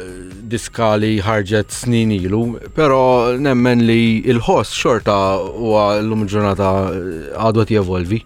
diska 0.53 0.91
li 1.01 1.15
ħarġet 1.25 1.73
snin 1.73 2.11
ilu, 2.17 2.41
però 2.77 3.33
nemmen 3.41 3.85
li 3.89 4.21
il-ħoss 4.29 4.75
xorta 4.77 5.15
huwa 5.61 5.87
llum 6.03 6.25
lum 6.27 6.29
ġurnata 6.29 6.69
eh, 6.91 7.31
għadu 7.41 7.65
qed 7.65 7.75
jevolvi. 7.79 8.21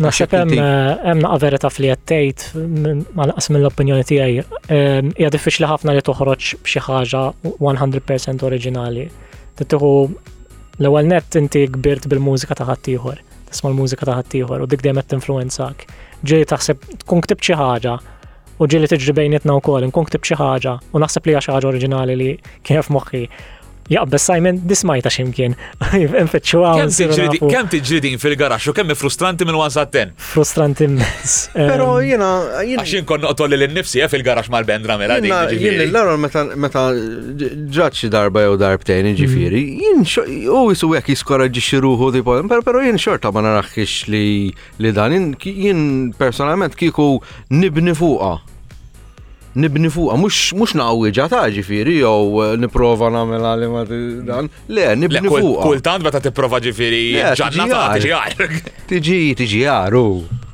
Naħseb 0.00 0.32
hemm 0.32 0.60
hemm 1.06 1.24
naqa' 1.24 1.40
verità 1.46 1.70
fli 1.72 1.88
qed 1.92 2.04
tgħid 2.10 3.14
malqas 3.16 3.48
mill-opinjoni 3.52 4.04
tiegħi 4.08 4.38
ehm, 4.76 5.14
hija 5.16 5.32
diffiċli 5.34 5.72
ħafna 5.72 5.96
li 5.96 6.04
toħroġ 6.04 6.52
b'xi 6.64 6.84
ħaġa 6.88 7.24
100% 7.56 8.46
oriġinali. 8.50 9.06
Tittieħu 9.60 9.94
l-ewwel 10.04 11.08
nett 11.12 11.36
inti 11.40 11.64
kbirt 11.72 12.06
bil-mużika 12.12 12.56
ta' 12.56 12.68
ħaddieħor, 12.68 13.18
tisma' 13.52 13.72
l-mużika 13.72 14.08
ta' 14.08 14.20
ħaddieħor 14.20 14.64
u 14.64 14.70
dik 14.72 14.84
dejjem 14.84 15.00
qed 15.02 15.12
tinfluwenzak 15.16 15.88
ġieli 16.28 16.46
taħseb 16.46 16.82
tkun 17.04 17.22
ktib 17.24 17.42
xi 17.46 17.56
ħaġa 17.56 17.94
u 18.60 18.68
ġieli 18.68 18.90
tiġri 18.92 19.14
bejnietna 19.16 19.54
wkoll 19.60 19.86
inkun 19.86 20.08
ktib 20.08 20.26
xi 20.28 20.36
ħaġa 20.40 20.74
u 20.92 21.00
naħseb 21.02 21.26
li 21.30 21.34
hija 21.36 21.42
xi 21.46 21.54
ħaġa 21.54 21.70
oriġinali 21.72 22.18
li 22.20 22.32
kien 22.68 22.84
moħħi 22.96 23.22
jaqbes 23.94 24.22
Simon 24.22 24.60
dismajta 24.68 25.10
ximkien. 25.10 25.56
Infetxu 25.98 26.62
għaw. 26.64 27.48
Kem 27.50 27.68
tiġridin 27.72 28.18
fil-garax 28.22 28.68
u 28.70 28.74
kemm 28.76 28.94
frustranti 28.98 29.46
minn 29.48 29.58
għan 29.58 29.74
satten? 29.74 30.12
Frustranti 30.30 30.86
immens. 30.86 31.38
Pero 31.54 31.90
jena. 32.06 32.30
Għaxin 32.62 33.06
kon 33.08 33.24
noqtolli 33.26 33.58
l-nifsi 33.58 34.04
eh, 34.04 34.08
fil-garax 34.12 34.50
mal-band 34.54 34.88
ramela. 34.90 35.18
Jena 35.20 35.86
l-għarol 35.86 36.20
meta 36.22 36.86
ġaċi 37.78 38.12
darba 38.14 38.46
jew 38.46 38.56
darbtejn 38.60 39.10
ġifiri. 39.18 39.64
Mm. 39.98 40.04
U 40.54 40.62
jisu 40.70 40.92
għek 40.96 41.10
jiskoraġi 41.16 41.64
xiruħu 41.70 42.12
di 42.16 42.24
pojem. 42.26 42.52
pero 42.70 42.80
jien 42.82 42.98
xorta 42.98 43.32
ma 43.34 43.42
naraxx 43.46 44.06
li 44.08 44.54
dan. 44.92 45.34
Jien 45.40 46.12
personalment 46.14 46.76
kiku 46.78 47.18
nibni 47.50 47.94
fuqa 47.98 48.38
nibni 49.54 49.88
fuqa, 49.90 50.16
mux, 50.16 50.52
mux 50.54 50.74
naqwiġa 50.78 51.26
ta' 51.32 51.46
ġifiri, 51.50 51.96
jow 52.00 52.40
eh, 52.44 52.56
niprofa 52.62 53.08
namela 53.10 53.54
li 53.58 53.68
ma 53.70 53.82
dan, 53.86 54.48
le, 54.70 54.84
nibni 54.96 55.26
fuqa. 55.28 55.64
Kultant 55.64 56.04
bata 56.06 56.20
tiprofa 56.22 56.60
ġifiri, 56.62 57.02
ġannata, 57.38 57.80
tiġiħar. 57.96 58.62
Tiġi, 58.92 59.20
tiġiħar, 59.40 59.98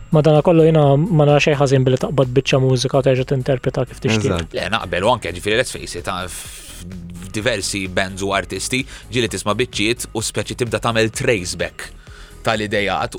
Ma 0.06 0.20
Madana 0.20 0.40
kollu 0.40 0.62
jina 0.64 0.82
ma 0.96 1.24
nara 1.26 1.40
xej 1.42 1.56
ħażin 1.58 1.82
billi 1.84 1.98
taqbad 2.00 2.30
biċċa 2.32 2.60
mużika 2.62 3.00
terġa' 3.04 3.24
tinterpreta 3.32 3.82
kif 3.90 3.98
tixtieq. 4.00 4.44
Le 4.54 4.68
naqbel 4.72 5.04
u 5.04 5.10
anke 5.12 5.32
ġifieri 5.34 5.58
let's 5.58 5.74
face 5.74 5.98
it, 5.98 6.08
ah, 6.08 6.28
diversi 7.34 7.82
bands 7.92 8.22
u 8.24 8.30
artisti 8.32 8.80
ġili 9.12 9.28
tisma' 9.28 9.56
biċċiet 9.58 10.06
u 10.16 10.22
speċi 10.24 10.56
tibda 10.62 10.80
tagħmel 10.80 11.10
back 11.60 11.90
tal-idejat. 12.46 13.16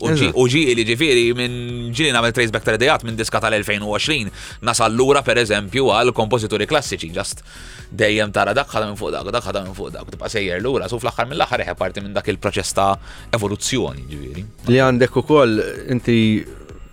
ġi 0.48 0.62
li 0.80 0.84
ġifiri 0.88 1.24
minn 1.36 1.90
ġili 1.96 2.14
namel 2.16 2.32
traceback 2.36 2.66
tal-idejat 2.68 3.04
minn 3.06 3.18
diska 3.20 3.42
tal-2020 3.44 4.32
nasal 4.68 4.92
l-ura 4.96 5.22
per 5.26 5.42
eżempju 5.44 5.90
għal 5.96 6.14
kompożituri 6.16 6.68
klassiċi 6.70 7.12
ġast 7.18 7.44
dejjem 7.92 8.32
tara 8.36 8.54
dak 8.58 8.72
minn 8.80 8.96
fuq 9.00 9.12
dak, 9.16 9.30
dak 9.32 9.50
minn 9.68 9.76
fuq 9.78 9.92
dak, 9.96 10.08
tibqa' 10.14 10.30
sejjer 10.32 10.64
lura, 10.64 10.88
su 10.90 11.00
fl-aħħar 11.00 11.28
mill-aħħar 11.34 11.66
eħe 11.66 11.76
parti 11.80 12.04
minn 12.06 12.16
dak 12.16 12.28
il-proċess 12.34 12.74
ta' 12.78 12.94
evoluzzjoni 13.36 14.06
ġifiri. 14.12 14.46
Li 14.72 14.82
għandek 14.84 15.20
ukoll 15.24 15.62
inti 15.92 16.20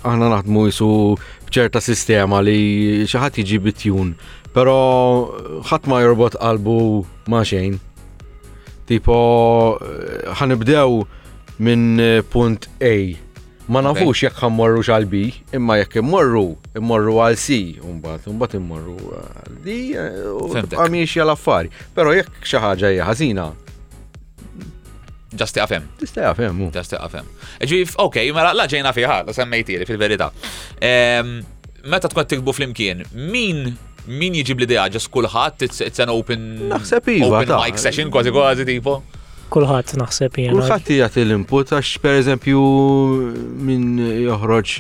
aħna 0.05 0.33
naħdmu 0.35 0.67
jisu 0.71 0.91
bċerta 1.49 1.81
sistema 1.83 2.43
li 2.43 3.05
xi 3.07 3.19
ħadd 3.23 3.41
jiġi 3.43 3.61
bitjun, 3.69 4.15
però 4.55 4.77
ħadd 5.71 5.89
ma 5.91 6.03
jorbot 6.03 6.39
qalbu 6.43 6.79
ma' 7.31 7.45
xejn. 7.47 7.79
Tipo 8.85 9.17
eh, 9.81 10.33
ħanibdew 10.37 11.05
minn 11.59 12.01
eh, 12.01 12.21
punt 12.27 12.67
A. 12.83 12.95
Ma 13.73 13.81
nafux 13.81 14.21
jekk 14.27 14.37
ħammorru 14.43 14.83
għal 14.85 15.07
B, 15.09 15.21
imma 15.57 15.79
jekk 15.81 16.03
immorru, 16.03 16.59
immorru 16.77 17.15
għal 17.25 17.39
C, 17.41 17.63
umbat, 17.81 18.27
umbat 18.29 18.59
immorru 18.59 18.99
għal 19.23 19.55
D, 19.65 19.77
għamiex 19.97 20.75
eh, 20.77 21.15
jgħal 21.15 21.33
affari. 21.33 21.71
Pero 21.97 22.13
jekk 22.13 22.45
xaħġa 22.51 22.91
hija 22.95 23.07
ħażina. 23.09 23.47
Ġasti 25.35 25.63
għafem. 25.65 25.89
Ġasti 26.03 26.23
għafem, 26.29 26.59
mu. 26.61 26.69
Ġasti 26.77 26.99
għafem. 27.01 27.33
Ġif, 27.71 27.97
ok, 28.05 28.21
mela 28.37 28.53
la 28.55 28.69
ġejna 28.71 28.93
fiħa, 28.95 29.17
la 29.27 29.35
semmejtiri 29.35 29.89
fil-verita. 29.89 30.29
Ehm, 30.85 31.41
meta 31.91 32.11
tkun 32.13 32.29
tikbu 32.35 32.55
fl-imkien, 32.55 33.03
min 33.33 33.67
min 34.05 34.35
jġib 34.37 34.59
l-idea 34.61 34.85
ġas 34.93 35.07
kullħat, 35.09 35.63
it's 35.65 36.03
an 36.05 36.11
open, 36.13 36.43
iva, 36.69 36.77
open 36.77 37.53
mic 37.57 37.79
session, 37.81 38.11
kważi 38.13 38.35
kważi 38.37 38.67
tipo? 38.69 38.99
Kulħadd 39.53 39.93
naħseb 40.01 40.39
jien. 40.41 40.55
Kulħadd 40.57 40.91
jagħti 41.01 41.23
l-input 41.27 41.73
għax 41.79 41.99
pereżempju 42.05 42.63
minn 43.69 44.01
joħroġ 44.25 44.75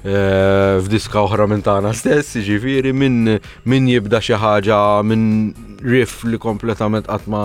Eh, 0.00 0.80
f'diska 0.80 1.20
oħra 1.26 1.44
minn 1.44 1.60
tagħna 1.60 1.90
stess, 1.92 2.38
jiġifieri 2.40 2.92
minn 2.96 3.34
min 3.68 3.88
jibda 3.90 4.16
xi 4.24 4.38
ħaġa 4.40 4.78
minn 5.04 5.52
riff 5.84 6.22
li 6.24 6.38
kompletament 6.40 7.04
qatt 7.04 7.26
ma 7.28 7.42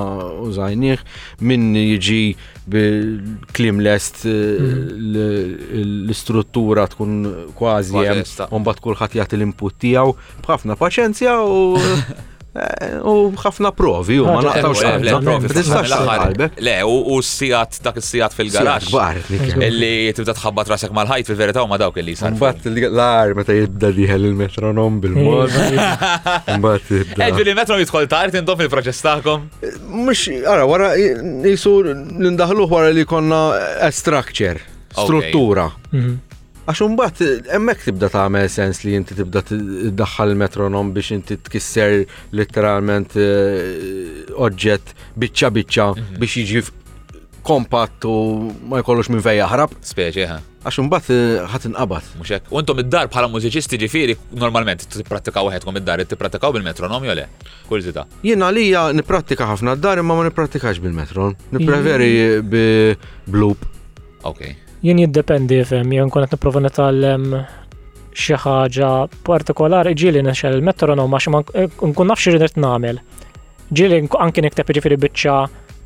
użajnieh, 0.47 1.03
minn 1.43 1.73
jiġi 1.75 2.21
bil-klim 2.71 3.81
lest 3.83 4.21
eh, 4.23 4.61
mhm. 4.61 5.81
l-istruttura 5.81 6.85
tkun 6.93 7.17
kważi 7.59 8.05
hemm 8.07 8.23
mbagħad 8.23 8.83
kulħadd 8.87 9.19
jagħti 9.19 9.41
l-input 9.41 9.75
tiegħu 9.83 10.15
b'ħafna 10.47 10.79
paċenzja 10.79 11.35
u 11.43 11.59
U 12.55 13.21
ħafna 13.35 13.71
provi, 13.75 14.15
u 14.23 14.29
ma 14.29 14.37
naqtawx 14.45 14.81
Le, 16.63 16.75
u 16.87 17.17
s-sijat, 17.19 17.81
dak 17.83 17.97
s-sijat 17.99 18.31
fil-garax. 18.37 18.87
Illi 19.59 19.91
tibda 20.15 20.31
tħabbat 20.37 20.69
rasek 20.71 20.93
mal-ħajt 20.95 21.27
fil-verita 21.29 21.65
u 21.65 21.67
ma 21.67 21.77
dawk 21.81 21.99
illi 21.99 22.15
san. 22.19 22.37
Fatt 22.39 22.63
l-għar 22.71 23.33
meta 23.35 23.53
jibda 23.57 23.87
diħel 23.97 24.21
il-metronom 24.29 24.93
bil-mod. 25.03 25.51
Eġi 26.47 27.43
li 27.49 27.55
metro 27.59 27.75
jitħol 27.81 28.05
tar, 28.11 28.27
tindof 28.33 28.59
il-proċess 28.63 29.01
taħkom. 29.09 29.39
Mux, 29.91 30.21
għara, 30.39 30.63
wara, 30.71 30.87
jisu 31.51 31.71
l-indahluħ 31.91 32.69
wara 32.71 32.89
li 32.95 33.03
konna 33.09 33.41
structure, 33.91 34.59
struttura. 34.95 35.67
Mhm. 35.91 36.13
Għax 36.65 36.79
mbagħad 36.95 37.49
hemmhekk 37.53 37.83
tibda 37.91 38.07
tagħmel 38.09 38.47
sens 38.49 38.79
li 38.81 38.95
inti 38.97 39.13
tibda 39.13 39.43
t-daħħal 39.45 40.31
metronom 40.41 40.87
biex 40.95 41.11
inti 41.13 41.35
tkisser 41.45 42.07
literalment 42.33 43.13
eh, 43.21 44.33
oġġett 44.33 44.95
biċċa 45.13 45.51
biċċa 45.57 45.85
mhm. 45.93 46.23
biex 46.23 46.39
jiġi 46.39 46.63
kompatt 47.45 48.07
u 48.09 48.15
ma 48.65 48.79
jkollux 48.81 49.11
minn 49.13 49.21
fejn 49.21 49.37
jaħrab. 49.43 49.75
Speċi, 49.91 50.25
għax 50.65 50.81
imbagħad 50.85 51.13
eh, 51.13 51.43
ħat 51.53 51.69
inqabad. 51.69 52.09
Muxek, 52.23 52.49
U 52.49 52.63
intom 52.63 52.81
id-dar 52.81 53.11
bħala 53.13 53.29
mużiċisti 53.35 53.79
ġifieri 53.85 54.17
normalment 54.33 54.89
u 54.89 55.05
waħedkom 55.21 55.79
id-dar, 55.83 56.01
tippratikaw 56.09 56.57
bil-metronom 56.57 57.05
jew 57.05 57.19
le? 57.21 57.27
li 58.25 58.67
ja 58.71 58.89
n 58.89 58.97
nipprattika 59.03 59.51
ħafna 59.53 59.77
d-dar 59.77 60.01
imma 60.01 60.17
ma 60.17 60.25
nipprattikax 60.31 60.81
bil-metron. 60.81 61.37
Mhm. 61.37 61.61
Nippreferi 61.61 62.13
bi 62.41 62.65
bloop. 63.29 63.69
Okay 64.25 64.57
jien 64.85 64.99
jiddependi 65.01 65.57
fem, 65.65 65.89
jien 65.95 66.11
konet 66.13 66.33
niprofa 66.35 66.61
nitgħallem 66.61 67.31
xi 68.15 68.35
ħaġa 68.43 68.89
partikolari 69.27 69.95
ġieli 69.97 70.21
nexxel 70.23 70.59
il-metronom 70.59 71.15
għax 71.17 71.27
ma 71.33 71.41
nkun 71.89 72.09
nafx 72.11 72.29
irid 72.31 72.59
nagħmel. 72.61 72.99
Ġieli 73.75 73.99
anki 74.27 74.43
nikteb 74.45 74.69
ġifiri 74.77 74.99
biċċa 75.07 75.37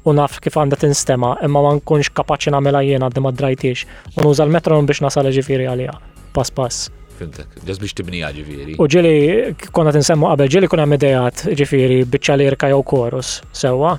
u 0.09 0.13
naf 0.19 0.37
kif 0.43 0.57
għandha 0.59 0.79
tinstema, 0.83 1.31
imma 1.45 1.63
ma 1.63 1.73
nkunx 1.77 2.11
kapaċi 2.19 2.51
nagħmilha 2.53 2.81
jien 2.89 3.05
għaddi 3.07 3.23
ma 3.23 3.31
u 3.31 4.27
nuża 4.27 4.45
l-metronom 4.49 4.89
biex 4.91 5.03
nasal 5.07 5.31
ġifieri 5.33 5.69
għaliha 5.71 5.95
pass 6.35 6.51
pass. 6.53 6.89
Fimtek, 7.19 7.55
ġas 7.67 7.79
biex 7.81 7.95
tibnija 7.99 8.29
ġifieri. 8.35 8.77
U 8.83 8.85
ġieli 8.85 9.55
konna 9.75 9.91
tinsemmu 9.95 10.27
qabel, 10.31 10.47
ġieli 10.51 10.67
kun 10.71 10.83
hemm 10.83 10.95
idejat 10.99 11.47
ġifieri 11.59 12.03
biċċa 12.07 12.35
lirka 12.39 12.69
jew 12.75 12.83
korus 12.87 13.37
sewwa 13.59 13.95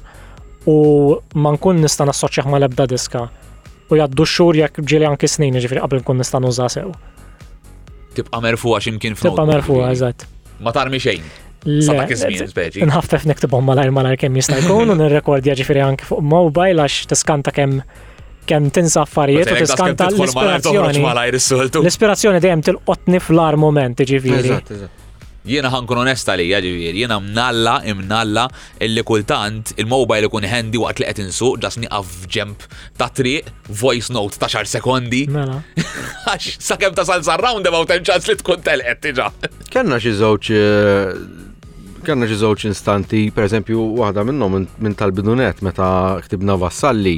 u 0.69 0.75
ma 1.41 1.55
nkun 1.57 1.83
nista' 1.87 2.05
nassoċċaħ 2.09 2.53
ma 2.53 2.61
l-ebda 2.61 2.85
diska 2.95 3.27
u 3.91 3.99
jaddu 3.99 4.25
xur 4.29 4.57
jek 4.57 4.79
ġili 4.87 5.07
anki 5.09 5.29
snin, 5.29 5.57
ġifri 5.63 5.81
għabli 5.83 6.03
nkun 6.03 6.21
nistan 6.23 6.47
uża 6.47 6.69
sew. 6.73 6.93
Tibqa 8.17 8.41
merfuqa 8.45 8.81
ximkien 8.85 9.17
f'nota. 9.19 9.35
Tibqa 9.39 9.49
merfuqa, 9.55 9.91
eżatt. 9.97 10.27
Ma 10.65 10.73
tarmi 10.77 11.01
xejn. 11.03 11.27
Nħaftef 11.67 13.27
nektibhom 13.29 13.67
malajr 13.69 13.91
malajr 13.93 14.19
kemm 14.23 14.39
jista' 14.41 14.57
jkun 14.63 14.95
u 14.95 14.97
nirrekordja 14.97 15.55
ġifieri 15.59 15.83
anki 15.85 16.09
fuq 16.09 16.23
mobile 16.25 16.87
għax 16.87 17.11
tiskanta 17.13 17.53
kem 17.57 17.83
kem 18.49 18.71
tinsa 18.75 19.03
affarijiet 19.05 19.51
u 19.53 19.59
tiskanta 19.61 20.09
l-ispirazzjoni. 20.11 21.05
L-ispirazzjoni 21.69 22.41
dejjem 22.43 22.65
tilqotni 22.71 23.21
fl-ar 23.23 23.55
moment, 23.61 24.01
ġifieri. 24.01 24.57
Jiena 25.49 25.71
ħankun 25.73 26.03
onesta 26.03 26.35
li 26.37 26.45
ġivir, 26.51 26.93
jiena 26.99 27.17
mnalla 27.21 27.79
imnalla 27.89 28.43
illi 28.85 29.01
kultant 29.09 29.71
il-mobile 29.81 30.29
ikun 30.29 30.45
handy 30.45 30.77
waqt 30.83 31.01
li 31.01 31.07
qed 31.09 31.23
insuq 31.23 31.63
ġas 31.63 31.79
niqaf 31.81 32.11
ġemp 32.29 32.67
ta' 33.01 33.09
triq 33.09 33.49
voice 33.81 34.13
note 34.13 34.37
ta' 34.43 34.51
xar 34.53 34.69
sekondi. 34.69 35.23
Mela. 35.33 35.63
Għax 36.29 36.77
kem 36.83 36.93
ta' 36.97 37.07
salsa 37.09 37.39
roundabout 37.41 37.89
hemm 37.95 38.05
ċans 38.11 38.29
li 38.29 38.37
tkun 38.43 38.61
telqet 38.67 39.01
diġà. 39.09 39.31
Kellna 39.73 39.97
xi 40.03 40.13
żewġ 40.21 40.53
eh, 40.53 41.17
kellna 42.05 42.29
xi 42.29 42.37
żewġ 42.45 42.69
instanti, 42.75 43.23
pereżempju 43.33 43.81
waħda 44.03 44.27
minnhom 44.29 44.61
minn 44.77 44.93
tal-bidunet 45.01 45.65
meta 45.65 45.89
ktibna 46.29 46.59
vassalli 46.61 47.17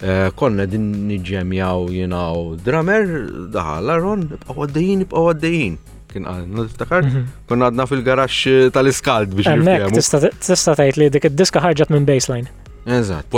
eh, 0.00 0.32
konna 0.40 0.64
din 0.64 0.88
niġġemjaw 1.12 1.84
jinaw 1.98 2.56
drummer 2.64 3.28
daħal 3.52 3.84
l-aron, 3.90 4.26
bqaw 4.48 4.64
għaddejjin, 4.70 5.06
bqaw 5.12 5.96
kien 6.12 6.26
għalna 6.28 6.62
l-iftakar, 6.64 7.04
mhm. 7.04 7.24
kun 7.48 7.64
għadna 7.66 7.86
fil-garax 7.90 8.38
eh, 8.48 8.66
tal-iskald 8.74 9.34
biex 9.38 9.50
nifhem. 9.60 9.98
Tista' 9.98 10.76
tajt 10.78 11.00
li 11.00 11.08
dik 11.14 11.28
id-diska 11.30 11.62
ħarġat 11.64 11.92
minn 11.94 12.08
baseline. 12.08 12.50
Eżatt, 12.88 13.28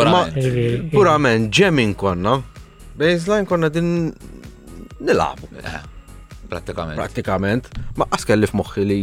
purament 0.94 1.50
ġemmin 1.56 1.96
konna. 1.98 2.38
Baseline 3.00 3.48
konna 3.50 3.70
din 3.72 4.10
nilabu. 5.00 5.48
Eh, 5.62 5.80
Pratikament. 6.50 6.98
Pratikament. 6.98 7.66
Ma 7.94 8.06
għas 8.10 8.24
kelli 8.26 8.48
f'moħħi 8.50 8.84
li. 8.90 9.00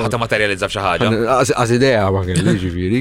Ħata 0.00 0.16
materializza 0.20 0.68
f'xaħġa. 0.70 1.10
Għas 1.52 1.72
idea 1.76 2.06
ma 2.14 2.22
kelli 2.24 2.54
ġifiri 2.62 3.00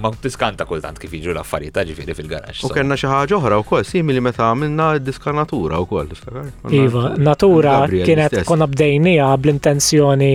ma 0.00 0.10
tiskanta 0.22 0.64
kultant 0.68 0.98
kif 1.00 1.12
jiġu 1.12 1.32
l-affarijiet 1.34 1.74
ta' 1.76 1.84
ġifiri 1.88 2.14
fil-garax. 2.16 2.62
U 2.66 2.70
kellna 2.72 2.96
xi 2.98 3.10
ħaġa 3.10 3.36
oħra 3.40 3.58
wkoll 3.62 3.86
simili 3.86 4.22
meta 4.24 4.48
għamilna 4.48 4.90
diska 5.04 5.34
natura 5.36 5.80
wkoll 5.82 6.08
tiftakar. 6.12 6.50
Iva, 6.72 7.14
natura 7.18 7.78
kienet 7.92 8.38
konna 8.48 8.66
bdejnija 8.70 9.30
bl-intenzjoni 9.36 10.32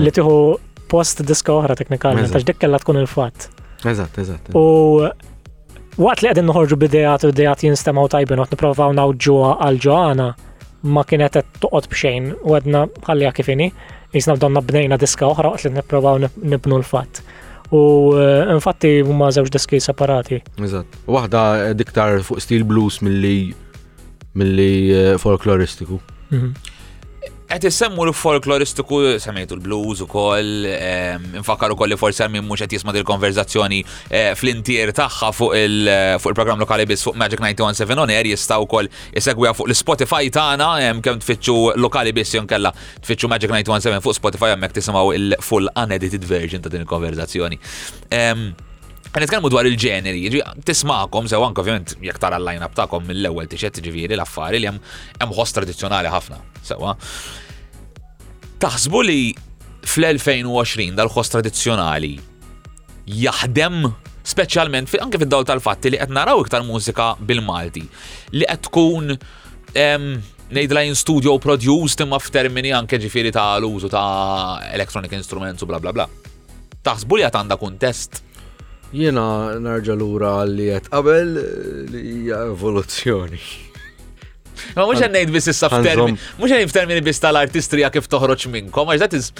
li 0.00 0.14
tiħu 0.18 0.38
post 0.90 1.24
diska 1.26 1.52
oħra 1.58 1.76
teknikalment 1.80 2.32
ta' 2.34 2.42
dik 2.44 2.60
kellha 2.62 2.80
tkun 2.82 3.00
il-fatt. 3.02 3.48
Eżatt, 3.84 4.18
eżatt. 4.24 4.52
U 4.56 5.06
waqt 6.02 6.24
li 6.24 6.30
qegħdin 6.30 6.48
noħorġu 6.50 6.78
bidejat 6.84 7.24
u 7.28 7.32
bidejat 7.32 7.64
jinstemaw 7.68 8.08
tajbin 8.12 8.42
qed 8.42 8.56
nipprovaw 8.56 8.94
nawġuha 8.96 9.56
għal 9.68 9.80
ġoħana 9.86 10.28
ma 10.94 11.02
kienet 11.08 11.38
qed 11.38 11.60
toqgħod 11.64 11.88
b'xejn 11.92 12.32
u 12.44 12.56
għedna 12.58 12.82
ħallija 13.06 13.30
kifini, 13.38 13.70
jisna 14.14 14.34
bdonna 14.36 14.60
bnejna 14.62 14.98
diska 15.00 15.30
oħra 15.30 15.54
waqt 15.54 15.66
li 15.66 15.72
nipprovaw 15.80 16.20
nibnu 16.20 16.82
l-fatt. 16.82 17.22
U 17.72 18.12
eh, 18.18 18.50
infatti 18.52 18.98
huma 19.00 19.30
żewġ 19.32 19.52
deski 19.56 19.80
separati. 19.80 20.40
Eżatt. 20.60 20.98
Waħda 21.08 21.72
diktar 21.78 22.20
fuq 22.22 22.42
stil 22.44 22.64
blues 22.64 23.00
milli 23.00 23.54
milli 24.36 24.90
eh, 24.92 25.14
folkloristiku. 25.22 26.00
Mhm. 26.32 26.52
Għet 27.44 27.64
jissemmu 27.68 28.06
l-folkloristiku, 28.08 28.98
semmejtu 29.20 29.58
l-blues 29.58 30.00
u 30.00 30.06
koll, 30.08 30.64
infakar 31.36 31.74
u 31.74 31.76
koll 31.76 31.92
li 31.92 31.98
forse 32.00 32.24
minn 32.32 32.46
mux 32.48 32.62
għet 32.64 32.78
jisma 32.78 32.92
dil-konverzazzjoni 32.96 33.82
eh, 34.08 34.30
fl-intier 34.38 34.92
taħħa 34.96 35.28
fuq 35.36 35.52
il-program 35.60 36.62
lokali 36.62 36.86
bis 36.88 37.04
fuq 37.04 37.18
Magic 37.20 37.44
917 37.44 38.00
on 38.00 38.14
air 38.16 38.30
jistaw 38.32 38.64
koll 38.70 38.88
jisegwija 39.12 39.52
fuq 39.58 39.68
l-Spotify 39.74 40.30
taħna, 40.32 40.70
kem 41.04 41.20
tfittxu 41.20 41.56
lokali 41.84 42.16
bis 42.16 42.32
jonkella 42.38 42.72
tfittxu 43.04 43.28
Magic 43.34 43.52
917 43.52 44.00
fuq 44.08 44.18
Spotify 44.22 44.54
għemmek 44.54 44.76
tisimaw 44.80 45.12
il-full 45.18 45.68
unedited 45.84 46.24
version 46.24 46.64
ta' 46.64 46.72
din 46.72 46.86
il-konverzazzjoni. 46.88 47.60
Nitkellmu 49.14 49.46
dwar 49.46 49.62
il-ġeneri, 49.70 50.40
tismakom 50.66 51.28
sew 51.30 51.44
anke 51.46 51.60
ovvjament 51.62 51.92
jekk 52.02 52.18
tara 52.18 52.40
l-lineup 52.40 52.72
tagħkom 52.74 53.04
mill-ewwel 53.06 53.46
tixed 53.52 53.76
ġifieri 53.84 54.16
l-affari 54.18 54.58
li 54.58 54.66
hemm 54.66 55.34
ħoss 55.36 55.54
tradizzjonali 55.54 56.10
ħafna. 56.10 56.40
Sewa. 56.66 56.96
Taħsbu 58.58 59.02
li 59.06 59.20
fl-2020 59.86 60.98
dal-ħoss 60.98 61.30
tradizzjonali 61.36 62.10
jaħdem 63.22 63.84
speċjalment 64.26 64.96
anke 65.06 65.20
fid-dawl 65.22 65.46
tal-fatti 65.46 65.94
li 65.94 66.00
qed 66.02 66.10
naraw 66.16 66.42
iktar 66.42 66.66
mużika 66.66 67.12
bil-Malti 67.22 67.86
li 68.34 68.50
qed 68.50 68.66
tkun 68.66 69.14
nejdla 70.54 70.82
in 70.90 70.98
studio 70.98 71.38
produced 71.38 72.02
imma 72.02 72.18
f'termini 72.18 72.74
anke 72.74 72.98
ġifieri 73.02 73.30
ta' 73.36 73.52
l-użu 73.62 73.90
ta' 73.94 74.72
electronic 74.74 75.14
instruments 75.14 75.62
u 75.62 75.70
bla 75.70 75.78
bla 75.78 75.94
bla. 76.00 76.08
Taħsbu 76.82 77.20
li 77.22 77.28
għat 77.28 77.40
għandha 77.44 77.62
kuntest 77.62 78.20
Jena 78.94 79.56
narġa 79.58 79.96
lura 79.98 80.36
li 80.46 80.68
jett 80.68 80.86
qabel 80.92 81.32
li 81.90 82.02
hija 82.12 82.44
evoluzzjoni. 82.52 83.40
Ma 84.76 84.84
mux 84.86 85.00
għannejt 85.02 85.32
bis 85.34 85.48
issa 85.50 85.66
f'termini, 85.70 86.14
mux 86.38 86.52
għannejt 86.52 86.70
f'termini 86.70 87.02
bis 87.02 87.18
tal-artistrija 87.24 87.88
kif 87.94 88.06
toħroċ 88.12 88.46
minnkom, 88.54 88.92
għax 88.94 89.02
dat 89.02 89.16
is 89.18 89.32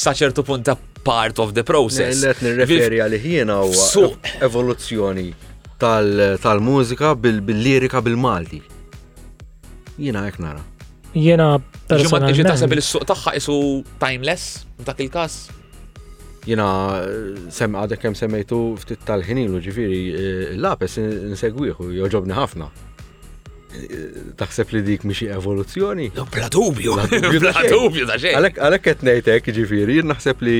saċertu 0.00 0.46
punta 0.48 0.78
part 1.04 1.42
of 1.44 1.52
the 1.52 1.60
process. 1.64 2.22
Let 2.24 2.40
nirreferi 2.44 3.02
għalli 3.04 3.20
hiena 3.26 3.58
u 3.60 3.74
evoluzzjoni 4.48 5.28
tal-mużika 5.82 7.12
bil-lirika 7.20 8.00
bil-Malti. 8.06 8.62
Jiena 10.00 10.24
għek 10.30 10.40
nara. 10.40 10.64
Jiena 11.12 11.50
personalment. 11.84 12.38
Ġi 12.40 12.48
taħseb 12.48 12.74
il-suq 12.80 13.08
taħħa 13.12 13.36
isu 13.42 13.58
timeless, 14.00 14.54
ta' 14.88 14.96
il-kas? 15.04 15.40
jina 16.48 16.68
eh, 17.08 17.36
sem 17.54 17.74
għadek 17.78 18.00
kem 18.02 18.16
semmejtu 18.18 18.58
ftit 18.82 19.02
tal 19.06 19.22
u 19.22 19.60
ġifiri 19.62 20.00
eh, 20.14 20.48
l-apes 20.58 20.98
nsegwiħu 21.02 21.92
joġobni 22.00 22.34
ħafna. 22.34 22.68
Eh, 23.72 24.34
taħseb 24.36 24.72
li 24.74 24.82
dik 24.90 25.04
miexi 25.08 25.30
evoluzzjoni? 25.32 26.10
No, 26.16 26.26
bla 26.28 26.48
dubju, 26.48 26.94
bla 27.40 27.54
dubju 27.68 28.04
da 28.06 28.18
Għalek 28.36 28.82
qed 28.84 29.52
ġifiri, 29.56 30.00
jina 30.00 30.14
naħseb 30.14 30.42
li 30.44 30.58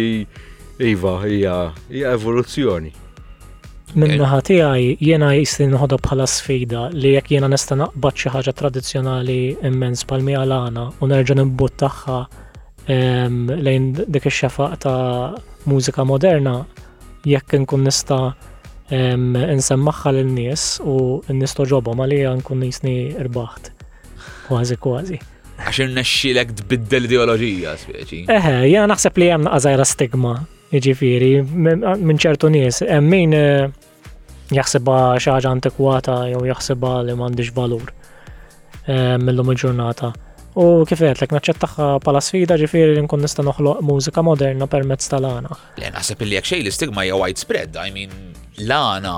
iva 0.93 1.17
hija 1.29 1.57
hija 1.93 2.15
evoluzzjoni. 2.17 2.99
Minnaħa 3.93 4.39
tiegħi 4.41 4.85
jiena 5.05 5.35
jistin 5.37 5.75
nħodha 5.75 5.99
bħala 6.01 6.25
sfida 6.25 6.87
li 6.97 7.11
jekk 7.13 7.35
jiena 7.35 7.51
nista' 7.53 7.77
naqbad 7.77 8.17
xi 8.17 8.31
ħaġa 8.33 8.55
tradizzjonali 8.57 9.41
immens 9.69 10.07
bħal-mija 10.09 10.47
l-għana 10.47 10.87
u 11.05 11.09
nerġa' 11.11 11.37
nimbuttaħħa 11.37 12.17
ehm, 12.89 13.53
lejn 13.61 13.91
dik 14.17 14.31
ix-xefaq 14.31 14.79
ta' 14.87 15.52
mużika 15.67 16.05
moderna 16.05 16.65
jekk 17.27 17.53
nkun 17.55 17.85
nista 17.87 18.35
nsemmaħħa 19.57 20.09
l-nies 20.17 20.81
u 20.85 20.95
n-nisto 21.31 21.65
ġobom 21.71 22.03
għalija 22.03 22.33
nkun 22.41 22.61
nisni 22.67 22.95
irbaħt. 23.15 23.71
Kważi 24.49 24.77
kważi. 24.83 25.21
Għaxin 25.63 25.93
nesċilek 25.97 26.51
tbiddel 26.61 27.07
ideologija, 27.09 27.77
speċi. 27.79 28.25
Eħe, 28.33 28.55
jena 28.69 28.89
naħseb 28.91 29.21
li 29.23 29.29
jemna 29.31 29.53
għazajra 29.57 29.87
stigma, 29.87 30.33
iġifiri, 30.75 31.31
minn 31.47 32.19
ċertu 32.21 32.51
nies, 32.53 32.83
min 33.07 33.37
eh, 33.37 33.87
jaħseba 34.59 34.99
xaġa 35.23 35.53
antikwata 35.57 36.19
jew 36.33 36.43
jaħseba 36.51 36.97
li 37.07 37.17
mandiġ 37.23 37.55
valur 37.57 37.87
eh, 37.87 39.23
mill-lum 39.23 39.55
il-ġurnata. 39.55 40.13
U 40.55 40.85
kif 40.85 41.01
għedt 41.01 41.23
l-ek 41.23 41.31
naċċettaħħa 41.33 41.85
pala 42.05 42.21
sfida 42.21 42.59
ġifieri 42.61 42.99
nkun 43.07 43.23
nista' 43.25 43.45
noħloq 43.47 43.81
mużika 43.89 44.25
moderna 44.27 44.67
permezz 44.69 45.07
tal-għana. 45.15 45.55
Le 45.81 45.89
naħseb 45.95 46.25
li 46.29 46.37
jekk 46.37 46.49
xejn 46.51 46.65
l-istigma 46.67 47.05
hija 47.07 47.17
widespread, 47.23 47.79
I 47.81 47.95
mean 47.95 48.13
l-għana 48.61 49.15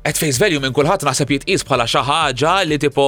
at 0.00 0.16
face 0.16 0.40
value 0.40 0.62
minn 0.64 0.72
kulħadd 0.76 1.04
naħseb 1.10 1.34
jitqis 1.34 1.66
bħala 1.68 1.84
xi 1.84 2.00
ħaġa 2.08 2.54
li 2.70 2.80
tipo 2.80 3.04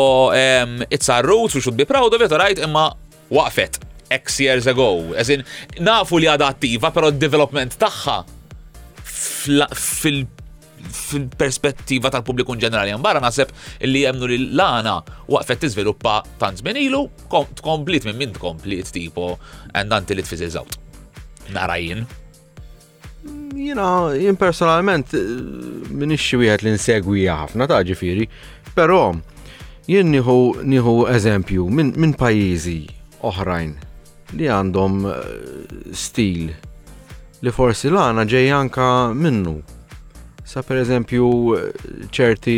it's 0.92 1.08
our 1.08 1.24
roots, 1.24 1.56
u 1.56 1.64
should 1.64 1.78
be 1.80 1.88
proud 1.88 2.12
of 2.12 2.20
it, 2.20 2.36
right? 2.36 2.60
Imma 2.68 2.90
waqfet 3.32 3.80
X 4.12 4.38
years 4.44 4.68
ago. 4.68 4.90
Eżin, 5.16 5.40
nafu 5.80 6.20
li 6.20 6.28
għadattiva, 6.28 6.92
però 6.92 7.08
d 7.08 7.16
development 7.16 7.78
tagħha 7.80 8.20
fil 9.08 10.20
fil-perspettiva 10.90 12.10
tal-pubbliku 12.12 12.54
ġenerali 12.60 12.94
barra 13.02 13.20
naħseb 13.22 13.50
li 13.86 14.02
jemnu 14.04 14.28
li 14.30 14.38
l-lana 14.42 14.96
waqfet 15.30 15.62
tiżviluppa 15.66 16.16
tant 16.40 16.62
minn 16.66 16.76
ilu 16.80 17.04
komplit 17.30 18.06
minn 18.08 18.18
minn 18.20 18.34
komplit 18.38 18.90
tipo 18.92 19.36
għandanti 19.72 20.16
li 20.18 20.24
tfiżil 20.26 20.50
zawt. 20.56 20.78
Narajin. 21.52 22.06
Jina, 23.52 24.10
jien 24.16 24.36
personalment 24.40 25.12
eh, 25.14 25.20
minn 25.92 26.14
ixxi 26.16 26.40
wieħed 26.40 26.64
li 26.66 26.72
segwi 26.80 27.26
ħafna 27.28 27.68
ta' 27.70 27.82
ġifiri, 27.86 28.26
però 28.74 29.12
jien 29.86 30.10
niħu 30.10 30.96
eżempju 31.12 31.66
minn 31.76 32.16
pajjiżi 32.18 32.80
oħrajn 33.30 33.76
li 34.38 34.48
għandhom 34.48 35.02
eh, 35.06 35.30
stil 35.94 36.50
li 37.42 37.50
forsi 37.52 37.90
l-għana 37.90 38.24
ġej 38.30 38.50
anka 38.56 38.86
minnu 39.18 39.58
Sa 40.52 40.60
per 40.60 40.82
eżempju 40.82 41.26
ċerti 42.12 42.56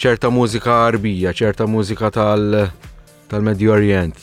ċerta 0.00 0.30
mużika 0.32 0.72
arbija, 0.86 1.34
ċerta 1.36 1.66
mużika 1.68 2.08
tal 2.16 2.46
tal-Medju 3.28 3.74
Orient, 3.74 4.16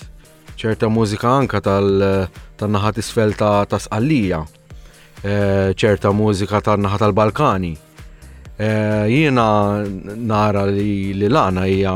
ċerta 0.57 0.89
mużika 0.89 1.29
anka 1.43 1.61
tal 1.61 2.01
tan 2.57 2.73
naħa 2.73 2.95
isfel 3.03 3.35
ta' 3.37 3.67
tasqallija, 3.69 4.39
eh, 5.21 5.75
ċerta 5.77 6.09
mużika 6.11 6.63
tan-naħat 6.65 7.05
tal-Balkani. 7.05 7.75
Eh, 8.57 9.05
jiena 9.13 9.45
nara 10.15 10.65
li 10.65 11.13
li 11.21 11.29
lana 11.29 11.67
hija 11.69 11.93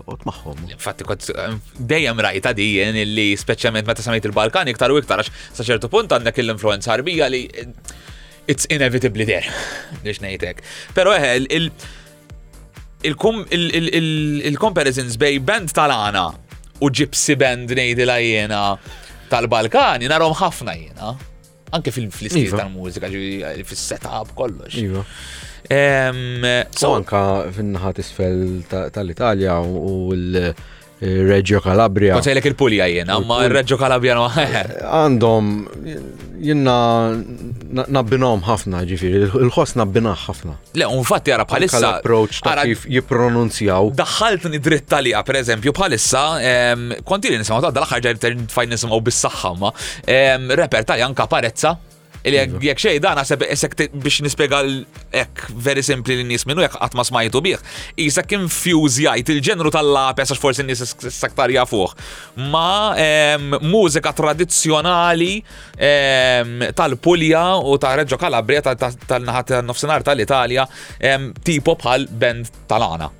toqgħod 0.00 0.26
magħhom. 0.26 0.62
Infatti 0.74 1.06
kont 1.06 1.28
eh, 1.38 1.54
dejjem 1.78 2.18
rajta 2.26 2.50
di 2.52 2.66
illi 3.04 3.30
speċjalment 3.38 3.86
meta 3.86 4.02
semmejt 4.02 4.26
il-Balkani 4.32 4.74
iktar 4.74 4.90
u 4.90 4.98
iktar 4.98 5.22
għax 5.22 5.30
sa 5.52 5.62
ċertu 5.62 5.86
punt 5.92 6.10
għandek 6.16 6.42
l-influenza 6.42 6.90
arbija 6.98 7.30
li 7.30 7.46
it's 8.48 8.64
inevitably 8.76 9.24
there. 9.26 9.46
Biex 10.04 10.20
nejtek. 10.22 10.62
Pero 10.96 11.12
eħe, 11.14 11.34
eh, 11.46 11.68
il-comparisons 14.50 15.16
bej 15.18 15.40
band 15.46 15.72
tal-għana 15.76 16.24
u 16.82 16.90
gypsy 16.90 17.36
band 17.38 17.72
nejdi 17.78 18.06
la 18.06 18.16
jena 18.22 18.64
tal-Balkani 19.30 20.10
narom 20.10 20.34
ħafna 20.38 20.74
jena. 20.78 21.14
Anke 21.72 21.90
fil 21.90 22.10
flisti 22.12 22.44
iva. 22.46 22.58
tal-mużika, 22.60 23.08
fil-setup 23.68 24.34
kollox. 24.36 24.74
Iva. 24.76 25.04
Ehm, 25.70 26.44
so 26.76 26.92
anka 26.98 27.48
fin-naħat 27.50 27.98
isfel 27.98 28.62
tal-Italja 28.68 29.60
u 29.64 30.12
l- 30.12 30.52
Reggio 31.02 31.58
Calabria. 31.60 32.14
Kont 32.14 32.24
sejlek 32.28 32.46
il-Pulja 32.52 32.86
jiena, 32.86 33.18
ma 33.26 33.42
Reggio 33.50 33.76
Calabria 33.78 34.14
no 34.14 34.28
Għandhom, 34.32 35.48
jiena 36.38 36.76
nabbinom 37.90 38.42
ħafna 38.46 38.82
ġifiri, 38.86 39.22
il-ħoss 39.42 39.74
nabbinah 39.80 40.14
ħafna. 40.28 40.54
Le, 40.78 40.88
unfatti 41.00 41.32
għara 41.34 41.46
bħalissa. 41.50 41.80
l-approċ 41.82 42.42
ta' 42.46 42.66
kif 42.68 42.86
jipronunzjaw. 42.92 43.90
Daħħaltni 44.02 44.60
dritt 44.62 44.86
talija, 44.94 45.22
per 45.26 45.40
eżempju, 45.42 45.74
bħalissa, 45.80 46.24
ehm, 46.48 46.88
konti 47.08 47.32
li 47.34 47.40
nisimaw 47.42 47.64
ta' 47.66 47.74
dal-ħarġa 47.80 48.14
jtfajn 48.20 48.76
nisimaw 48.76 49.02
bis-saxħa 49.10 49.56
ehm, 50.06 50.52
reper 50.62 50.86
talja 50.92 51.08
anka 51.10 51.26
parezza, 51.26 51.74
Jek 52.24 52.52
iva. 52.60 52.74
xej 52.78 53.00
dan 53.02 53.18
għaseb 53.18 53.42
esek 53.50 53.74
biex 53.92 54.20
nispjega 54.22 54.60
ek 55.22 55.46
veri 55.58 55.82
simpli 55.82 56.14
li 56.20 56.26
nies 56.28 56.44
minnu 56.46 56.62
jek 56.62 56.76
għatma 56.78 57.04
smajtu 57.06 57.40
bih. 57.42 57.62
Isa 57.98 58.22
kien 58.22 58.44
fjużjajt 58.50 59.32
il-ġenru 59.34 59.72
tal-lapes 59.74 60.30
għax 60.30 60.40
forsi 60.42 60.62
n-nies 60.64 60.82
saktar 61.18 61.50
jafuħ. 61.50 61.96
Ma 62.54 62.94
mużika 63.62 64.12
tradizzjonali 64.14 65.40
tal-Pulja 66.78 67.44
u 67.58 67.74
ta' 67.82 67.94
Reġġo 68.02 68.20
Kalabria 68.22 68.62
tal-naħat 68.70 69.56
nofsinhar 69.66 70.06
tal-Italja 70.06 70.68
tipo 71.42 71.74
bħal 71.74 72.06
band 72.08 72.54
tal-għana. 72.70 73.10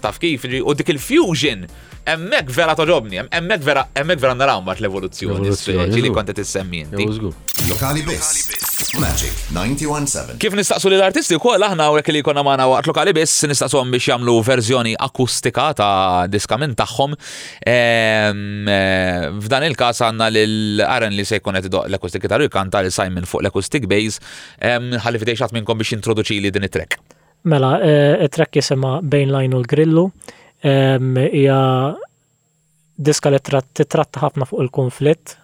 Taf 0.00 0.18
kif, 0.22 0.48
u 0.64 0.72
dik 0.74 0.94
il-fusion 0.96 1.68
emmek 2.10 2.50
vera 2.56 2.74
toġobni, 2.78 3.20
emmek 3.34 3.64
vera, 3.66 3.86
emmek 3.98 4.20
vera 4.22 4.34
naraw 4.38 4.62
mat 4.64 4.80
l-evoluzzjoni, 4.82 5.52
Ġili 5.92 6.12
kontet 6.14 6.38
issemmi 6.42 6.84
inti. 6.86 7.08
Lokali 7.66 8.04
biss. 8.06 8.62
Magic 9.02 9.32
917. 9.50 10.36
Kif 10.40 10.54
nistaqsu 10.54 10.88
li 10.92 10.96
l-artisti 10.96 11.36
kol 11.42 11.64
aħna 11.66 11.88
u 11.92 11.98
li 12.14 12.20
konna 12.24 12.44
maħna 12.46 12.68
waqt 12.70 12.88
lokali 12.90 13.12
biss 13.16 13.46
nistaqsu 13.50 13.80
biex 13.92 14.06
jamlu 14.12 14.36
verżjoni 14.46 14.94
akustika 15.08 15.72
ta' 15.76 16.26
diskamen 16.30 16.74
tagħhom. 16.80 17.16
Eh, 17.74 18.30
f'dan 19.42 19.66
il-kas 19.66 20.00
għanna 20.06 20.30
l-Aren 20.30 21.16
li 21.16 21.24
se 21.24 21.40
jkunet 21.40 21.66
l-akustik 21.66 22.22
gitaru 22.24 22.48
kanta 22.48 22.80
l-Simon 22.86 23.26
fuq 23.26 23.42
l-akustik 23.44 23.88
bass. 23.90 24.20
Ħalli 24.62 25.18
fidejxat 25.20 25.52
minnkom 25.56 25.82
biex 25.82 25.98
introduċi 25.98 26.40
li 26.46 26.54
din 26.54 26.64
it-trek. 26.70 27.00
Mela, 27.46 27.80
eh, 27.82 28.24
it-trek 28.24 28.52
jisema 28.62 29.00
Bainline 29.02 29.54
u 29.54 29.60
l-Grillu 29.64 30.06
hija 30.62 31.96
diska 32.96 33.28
li 33.30 33.38
tratta 33.86 34.20
ħafna 34.20 34.46
fuq 34.48 34.60
il-konflitt. 34.62 35.36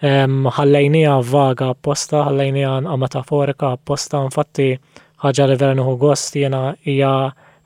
Ħallejnija 0.00 1.18
vaga 1.26 1.72
apposta, 1.74 2.22
ħallejnija 2.24 2.96
metaforika 2.96 3.72
apposta, 3.74 4.22
infatti 4.24 4.72
ħaġa 5.24 5.46
li 5.50 5.56
vera 5.58 5.74
nieħu 5.74 5.96
gost 5.98 6.36
jiena 6.38 6.74
hija 6.86 7.12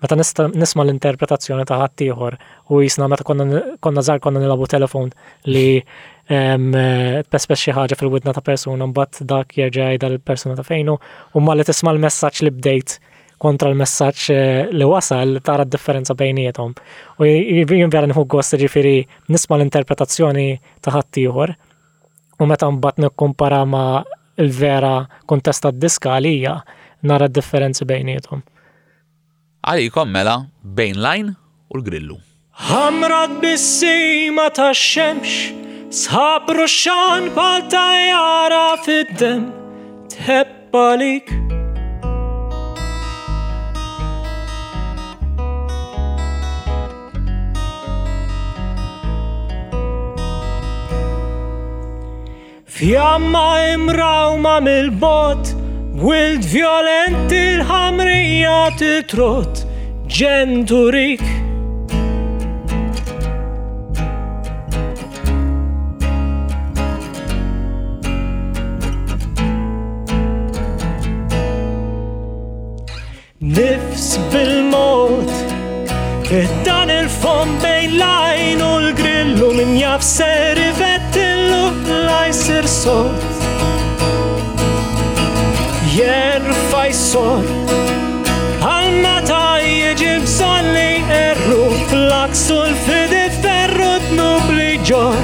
meta 0.03 0.17
nisma' 0.19 0.83
l-interpretazzjoni 0.83 1.65
ta' 1.69 1.77
ħadd 1.79 2.03
ieħor 2.07 2.37
u 2.73 2.81
jisna 2.83 3.07
meta 3.13 3.23
konna 3.25 4.03
żgħar 4.03 4.19
konna 4.25 4.41
nilabu 4.41 4.67
telefon 4.67 5.13
li 5.45 5.83
tpespes 6.25 7.67
xi 7.67 7.75
ħaġa 7.77 7.99
fil-widna 8.01 8.33
ta' 8.33 8.41
persuna 8.43 8.89
mbagħad 8.89 9.29
dak 9.29 9.53
jerġa' 9.61 9.91
jgħidha 9.93 10.09
l-persuna 10.15 10.57
ta' 10.59 10.65
fejnu 10.67 10.97
u 10.97 11.45
ma 11.45 11.55
li 11.55 11.67
tisma' 11.69 11.93
l-messaġġ 11.93 12.43
li 12.49 12.55
bdejt 12.57 12.97
kontra 13.43 13.73
l-messaġġ 13.73 14.25
eh, 14.35 14.71
li 14.79 14.87
wasal 14.87 15.41
tara 15.47 15.65
d-differenza 15.67 16.15
bejnietom. 16.19 16.75
U 17.19 17.27
jien 17.27 17.91
vera 17.91 18.07
nħu 18.07 18.23
gost 18.31 18.55
ġifiri 18.61 18.95
nisma 19.33 19.59
l-interpretazzjoni 19.59 20.49
ta' 20.81 21.01
u 22.43 22.49
meta 22.49 22.67
mbagħad 22.75 22.99
nikkumpara 23.05 23.59
ma' 23.71 24.03
l 24.41 24.49
vera 24.51 25.07
kontesta 25.31 25.71
d-diska 25.71 26.15
għalija 26.17 26.55
nara 27.07 27.29
d-differenzi 27.29 27.87
bejnietom. 27.87 28.41
Għalikom 29.63 30.11
mela 30.11 30.39
bejn 30.63 30.99
lajn 30.99 31.29
u 31.31 31.77
l-grillu. 31.79 32.17
Ħamrat 32.67 33.37
bissima 33.45 34.49
ta' 34.55 34.73
xemx, 34.75 35.55
sħab 35.95 36.51
ruxan 36.59 37.31
pal 37.37 37.67
ta' 37.71 37.89
jara 38.11 38.65
fid-dem, 38.83 39.51
teppalik. 40.11 41.33
Fjamma 52.83 53.61
imrawma 53.75 54.61
mil 54.61 54.89
bot 55.03 55.53
Wild 56.07 56.43
violent 56.55 57.31
il-ħamrija 57.31 58.55
t-trot 58.81 59.61
Genturik 60.11 61.23
Nifs 73.39 74.11
bil-mod 74.35 75.39
dan 76.67 76.89
il-fom 76.99 77.51
bejn 77.63 77.99
lajn 78.03 78.63
u 78.73 78.75
l-grillu 78.89 79.51
min 79.61 79.75
jaf 79.79 80.01
serivet 80.03 81.12
najsir 82.13 82.67
sot 82.69 83.31
Jerfa 85.93 86.85
sor 87.01 87.47
Għal-meta 88.65 89.47
jieġib 89.65 90.27
zolli 90.37 90.91
erru 91.21 91.59
Flaksul 91.93 92.77
fidit 92.87 93.41
ferru 93.45 93.95
d-nubli 94.09 94.75
ġor 94.89 95.19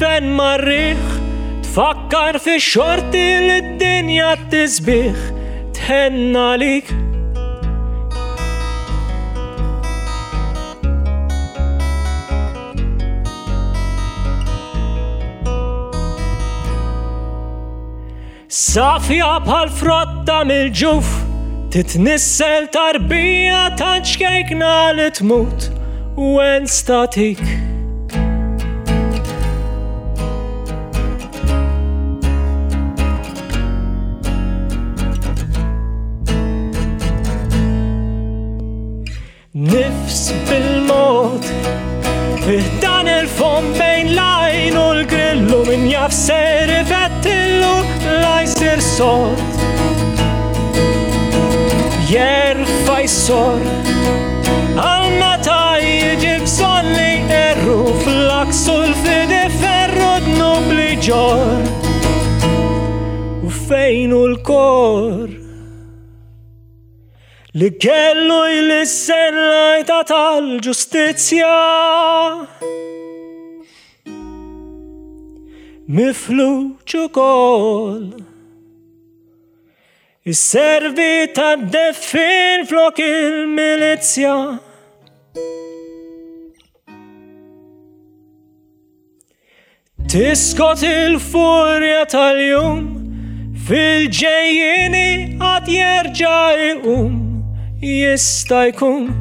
fen 0.00 0.24
marriħ 0.36 1.00
Tfakkar 1.66 2.36
fi 2.40 2.52
xorti 2.66 3.20
li 3.46 3.56
d-dinja 3.74 4.30
t-tizbiħ 4.46 5.20
Tħenna 5.78 6.44
lik 6.62 6.92
Safja 18.60 19.34
bħal 19.44 19.72
frotta 19.82 20.40
mil 20.48 20.70
ġuf 20.82 21.12
Titnissel 21.76 22.70
tarbija 22.74 23.60
tanċkejkna 23.82 24.72
l 24.94 25.10
tmut 25.20 25.68
U 26.16 26.38
enstatik. 26.48 27.42
statik 27.44 27.69
il 42.48 42.64
Dan 42.80 43.06
il-fom 43.10 43.66
bejn 43.76 44.08
lajn 44.16 44.76
u 44.80 44.84
l-grillu 45.02 45.58
min 45.68 45.84
jaf 45.90 46.12
seri 46.16 46.80
vettillu 46.90 47.72
laj 48.22 48.46
sir 48.54 48.80
sot 48.84 49.48
Jerfa 52.10 52.96
jissor 53.04 53.60
al 54.80 55.12
meta 55.20 55.60
jġib 55.84 56.46
sonni 56.58 57.10
erru 57.42 57.82
fl-aksu 58.04 58.78
l-fidi 58.88 59.44
ferru 59.60 60.14
d-nubli 60.24 60.94
ġor 61.04 61.60
U 63.44 63.52
fejn 63.68 64.16
u 64.16 64.24
l-kor 64.32 65.39
li 67.54 67.70
kellu 67.78 68.38
il-serrajta 68.54 70.00
tal-ġustizja. 70.10 71.58
Mifluċu 75.90 77.06
kol, 77.14 78.02
Is-servi 80.22 81.32
tad 81.34 81.62
deffin 81.72 82.66
flok 82.68 82.98
il-milizja. 83.00 84.34
Tiskot 90.12 90.84
il-furja 90.84 92.04
tal-jum 92.12 92.82
fil-ġejjini 93.70 95.40
għat 95.40 95.72
jerġa' 95.80 96.60
iqum 96.68 97.10
jistajkun 97.80 99.06
jkun 99.08 99.14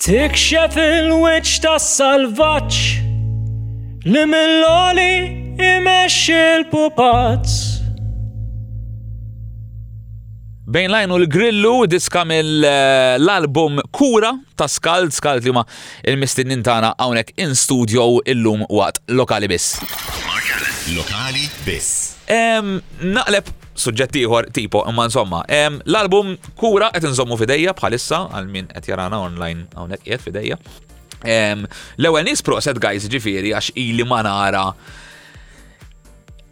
Tikxef 0.00 0.74
il-wiċ 0.80 1.58
ta' 1.62 1.76
salvaċ 1.78 2.80
li 4.10 4.24
mill-oli 4.34 5.12
imex 5.70 6.16
il-pupazz 6.34 7.79
Bejn 10.70 10.90
lajnu 10.92 11.14
l-grillu 11.18 11.70
diska 11.90 12.20
mill-album 12.30 13.80
Kura 13.92 14.28
ta' 14.58 14.68
Skald, 14.70 15.10
Skald 15.14 15.42
li 15.42 15.50
ma 15.52 15.64
il-mistinnin 16.06 16.62
tana 16.62 16.92
għawnek 16.94 17.32
in 17.42 17.56
studio 17.58 18.04
illum 18.30 18.62
waqt 18.78 19.00
lokali 19.18 19.48
biss. 19.50 19.80
Lokali 20.94 21.42
biss. 21.66 21.90
Naqleb 23.02 23.50
suġġetti 23.74 24.22
ieħor 24.22 24.52
tipo 24.54 24.84
imma 24.86 25.08
insomma. 25.10 25.42
L-album 25.50 26.36
Kura 26.62 26.92
qed 26.94 27.10
inżommu 27.10 27.40
fidejja 27.40 27.74
bħalissa 27.74 28.28
għal 28.30 28.50
min 28.54 28.70
qed 28.70 28.92
jarana 28.92 29.18
online 29.26 29.66
hawnhekk 29.74 30.06
qiegħed 30.06 30.28
fidejja. 30.28 30.60
L-ewwel 31.34 32.30
nies 32.30 32.46
proset 32.46 32.78
guys 32.78 33.10
ġifieri 33.10 33.56
għax 33.58 33.74
ili 33.74 34.06
ma 34.06 34.22
nara 34.22 34.68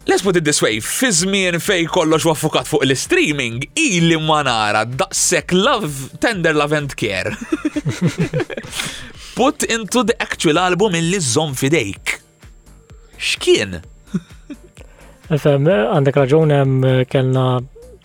Let's 0.09 0.23
put 0.23 0.35
it 0.37 0.43
this 0.43 0.59
way, 0.61 0.81
fi 0.81 1.11
żmien 1.13 1.59
fej 1.59 1.85
kollox 1.85 2.23
waffukat 2.25 2.65
fuq 2.67 2.81
l-streaming, 2.85 3.65
illi 3.77 4.15
ma 4.17 4.39
nara 4.43 4.81
daqshekk 4.85 5.51
love, 5.53 5.89
tender 6.19 6.55
love 6.55 6.77
and 6.77 6.95
care. 6.97 7.29
put 9.37 9.63
into 9.69 10.03
the 10.03 10.13
actual 10.19 10.57
album 10.59 10.95
illi 10.97 11.19
żomm 11.21 11.53
fidejk. 11.59 12.13
X'kien? 13.19 13.75
Fem, 15.39 15.69
għandek 15.75 16.17
raġun 16.23 16.55
hemm 16.57 16.89
kellna 17.11 17.45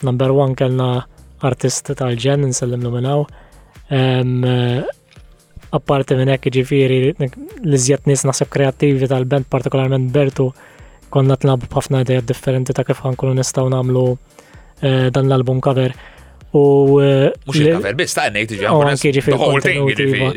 number 0.04 0.34
one 0.36 0.58
kellna 0.60 0.90
artist 1.48 1.88
tal-ġen 2.02 2.44
nsellim 2.50 2.84
nominaw. 2.84 3.24
Apparti 5.80 6.20
minn 6.20 6.34
hekk 6.36 6.52
ġifieri 6.60 7.00
l-iżjed 7.16 8.04
nies 8.12 8.28
naħseb 8.28 8.52
kreativi 8.60 9.08
tal-band 9.10 9.48
partikolarment 9.56 10.12
Bertu 10.14 10.50
konna 11.14 11.36
tnabu 11.38 11.68
b'ħafna 11.70 12.00
ideja 12.04 12.24
differenti 12.26 12.74
ta' 12.74 12.84
kif 12.88 13.04
għankunu 13.06 13.36
nistgħu 13.38 13.70
nagħmlu 13.74 14.02
eh, 14.10 15.06
dan 15.14 15.28
l-album 15.30 15.60
cover. 15.64 15.94
U 16.54 16.62
eh, 17.02 17.32
mhux 17.46 17.60
il-cover 17.60 17.96
biss 18.00 18.16
ta' 18.18 18.24
ngħid 18.34 18.54
iġi 18.58 18.68
oh, 18.70 18.82
anki 18.90 19.12
ġifieri 19.14 19.74
iva. 19.94 20.28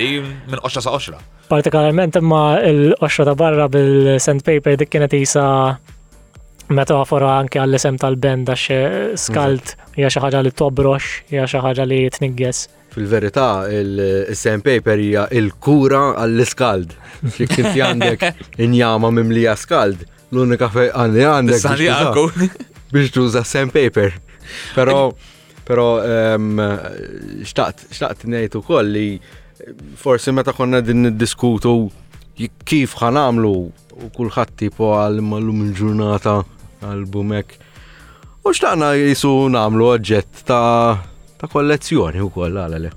minn 0.53 0.61
qoxra 0.63 0.83
sa' 0.85 0.93
qoxra. 0.95 1.19
Partikolarment 1.51 2.17
imma 2.21 2.41
l-qoxra 2.71 3.25
ta' 3.31 3.35
barra 3.37 3.65
bil-sandpaper 3.73 4.77
dik 4.83 4.93
kienet 4.93 5.15
isa 5.17 5.45
metafora 6.77 7.33
anke 7.39 7.61
għall-isem 7.63 7.97
tal-band 8.01 8.49
għax 8.51 8.65
skalt 9.27 9.73
hija 9.97 10.09
xi 10.13 10.23
ħaġa 10.25 10.41
li 10.45 10.51
tobrox, 10.61 11.09
hija 11.31 11.47
xi 11.49 11.61
ħaġa 11.63 11.85
li 11.89 12.01
tnigges. 12.19 12.65
Fil-verità, 12.97 13.47
il-sandpaper 13.71 14.99
hija 15.07 15.25
il-kura 15.41 16.03
għall-iskald. 16.21 16.93
Flik 17.37 17.55
kif 17.61 17.71
għandek 17.81 18.29
injama 18.67 19.09
mimlija 19.15 19.55
skald 19.63 20.05
l-unika 20.35 20.67
fejqan 20.73 21.13
li 21.15 21.23
għandek. 21.25 21.61
Sanjaku. 21.63 22.25
Biex 22.93 23.13
tuża 23.15 23.43
sandpaper. 23.47 24.15
Pero, 24.75 25.11
Però 25.67 25.85
xtaqt, 27.43 27.89
xtaqt 27.91 28.21
nejtu 28.31 28.61
koll 28.63 28.87
li 28.95 29.07
forsi 29.99 30.31
meta 30.31 30.53
konna 30.55 30.79
din 30.85 31.09
diskutu 31.19 31.73
kif 32.37 32.93
ħanamlu 33.01 33.51
u 33.97 34.07
kullħat 34.15 34.53
tipo 34.61 34.93
għal 34.95 35.19
mallum 35.27 35.65
il-ġurnata 35.65 36.37
għal-bumek. 36.87 37.57
U 38.47 38.53
xtaqna 38.55 38.93
jisu 38.95 39.33
namlu 39.57 39.89
oġġett 39.97 40.45
ta' 40.47 40.95
ta' 41.41 41.51
kollezzjoni 41.51 42.23
u 42.23 42.31
koll 42.31 42.61
għalale. 42.63 42.93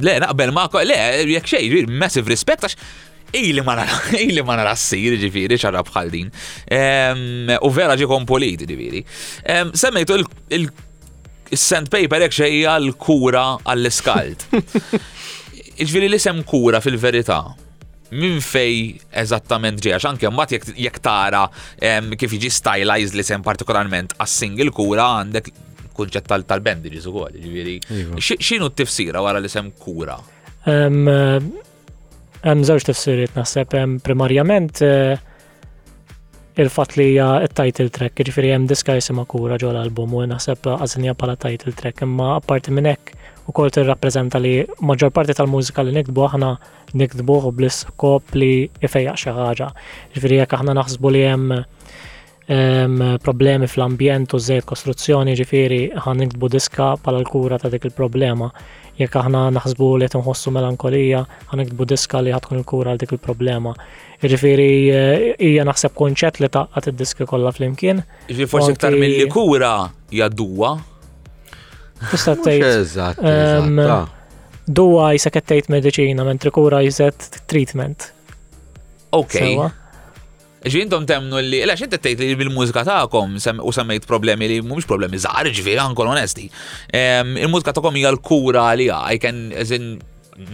Le, 0.00 0.14
naqbel 0.24 0.54
ma' 0.56 0.70
le, 0.88 0.96
jek 1.36 1.44
xej, 1.52 1.82
massive 1.90 2.30
respect, 2.32 2.64
għax 2.64 2.80
Ili 3.30 3.60
ma 3.60 3.74
nara, 3.74 3.90
ili 4.20 4.42
ma 4.46 4.56
nara 4.56 4.72
s-sir 4.76 5.18
ġifiri 5.20 5.58
ċarra 5.60 5.82
bħal 5.84 6.08
din. 6.12 6.28
U 7.68 7.70
vera 7.74 7.96
ġi 8.00 8.06
kompoliti 8.08 8.68
ġifiri. 8.70 9.02
Semmejtu 9.76 10.16
il 10.56 10.68
paper 11.88 12.26
jek 12.26 12.34
xejja 12.40 12.78
l-kura 12.80 13.44
għall-iskald. 13.66 14.46
Ġifiri 14.58 14.80
l-isem 14.94 14.94
kura 14.94 14.94
għall 14.94 14.94
skalt 14.94 15.66
ġifiri 15.78 16.08
li 16.10 16.18
sem 16.18 16.42
kura 16.48 16.80
fil 16.82 16.96
verita 16.98 17.40
minn 18.08 18.38
fej 18.40 18.96
eżattament 19.20 19.82
ġeja, 19.84 19.98
xanke 20.00 20.30
mbat 20.32 20.54
jek 20.80 20.96
tara 21.04 21.42
kif 22.16 22.32
jiġi 22.32 22.48
stylized 22.50 23.12
li 23.18 23.24
sem 23.24 23.44
partikolarment 23.44 24.14
għas-single 24.16 24.72
kura 24.72 25.10
għandek 25.20 25.52
kunċett 25.98 26.24
tal-bendi 26.48 26.88
ġizu 26.94 27.12
għol, 27.12 27.36
ġifiri. 27.44 27.76
Iva. 28.00 28.20
Xinu 28.24 28.72
t-tifsira 28.72 29.20
wara 29.20 29.42
li 29.44 29.50
sem 29.52 29.68
kura? 29.76 30.16
Hemm 32.46 32.60
żewġ 32.62 32.84
tifsiriet 32.86 33.32
naħseb 33.34 33.72
hemm 33.74 33.96
primarjament 34.06 34.78
eh, 34.86 35.16
il-fatt 36.62 36.92
li 36.98 37.06
hija 37.12 37.30
t-title 37.50 37.88
track, 37.90 38.20
jiġifieri 38.20 38.52
hemm 38.54 38.68
diska 38.70 38.94
jisimha 38.94 39.24
kura 39.30 39.56
ġol 39.58 39.74
album 39.80 40.14
u 40.14 40.22
naħseb 40.30 40.68
għażinja 40.76 41.16
bħala 41.18 41.34
title 41.42 41.74
track, 41.78 42.04
imma 42.06 42.36
apparti 42.38 42.70
minn 42.74 42.86
hekk 42.92 43.16
ukoll 43.50 43.72
tirrappreżenta 43.74 44.38
li 44.42 44.52
maġġor 44.86 45.10
parti 45.16 45.34
tal-mużika 45.38 45.82
li 45.86 45.96
nikdbu 45.96 46.26
aħna 46.28 46.52
nikdbuh 47.02 47.48
bl-iskop 47.56 48.36
li 48.38 48.50
ifejjaq 48.86 49.18
xi 49.18 49.34
ħaġa. 49.38 49.70
Jiġifieri 50.14 50.38
jekk 50.42 50.58
aħna 50.60 50.74
naħsbu 50.78 51.12
li 51.16 51.22
hemm 51.30 51.58
problemi 53.22 53.66
fl-ambjent 53.66 54.32
u 54.34 54.38
żejt 54.38 54.64
kostruzzjoni 54.64 55.34
ġifiri 55.36 55.78
ħan 56.00 56.22
nikbu 56.24 56.48
diska 56.48 56.94
pala 57.02 57.18
l-kura 57.20 57.58
ta' 57.60 57.68
dik 57.68 57.84
il-problema. 57.90 58.48
Jekk 58.98 59.16
aħna 59.20 59.42
naħsbu 59.54 59.88
li 60.00 60.08
tinħossu 60.10 60.50
melankolija, 60.50 61.20
ħan 61.52 61.58
nikbu 61.60 61.84
diska 61.92 62.22
li 62.24 62.32
ħatkun 62.34 62.62
il-kura 62.62 62.94
għal 62.94 63.02
dik 63.04 63.12
il-problema. 63.18 63.74
Ġifiri 64.20 64.70
eh, 64.88 65.26
hija 65.38 65.66
naħseb 65.68 65.92
konċet 65.94 66.40
li 66.42 66.48
għat 66.48 66.88
id 66.88 67.04
kolla 67.04 67.26
kollha 67.30 67.52
flimkien. 67.58 68.00
Ġifiri 68.30 68.48
forsi 68.50 68.74
ktar 68.78 68.96
mill-li 68.98 69.26
kura 69.30 69.74
jadduwa. 70.10 70.72
Tista' 72.08 72.34
tgħid. 72.34 73.26
Ah. 73.28 74.08
Duwa 74.66 75.12
jisa 75.14 75.30
tgħid 75.36 75.68
medicina, 75.72 76.24
mentri 76.24 76.50
kura 76.50 76.80
jizet 76.82 77.28
treatment. 77.46 78.08
Okay. 79.12 79.60
Ġintom 80.66 81.06
temnu 81.06 81.38
li, 81.44 81.60
la 81.70 81.76
xinti 81.78 81.98
tejt 82.02 82.18
li 82.22 82.32
bil-mużika 82.38 82.82
ta'kom 82.86 83.36
u 83.62 83.72
semmejt 83.72 84.06
problemi 84.10 84.48
li 84.50 84.56
mhumiex 84.62 84.88
problemi 84.90 85.18
zaħar 85.22 85.52
ġviri 85.54 85.84
kol 85.94 86.10
onesti. 86.10 86.48
Ehm, 86.92 87.36
il-mużika 87.38 87.70
ta'kom 87.76 87.94
hija 87.94 88.10
l-kura 88.10 88.64
li 88.74 88.88
għaj 88.90 89.18
kan 89.22 89.38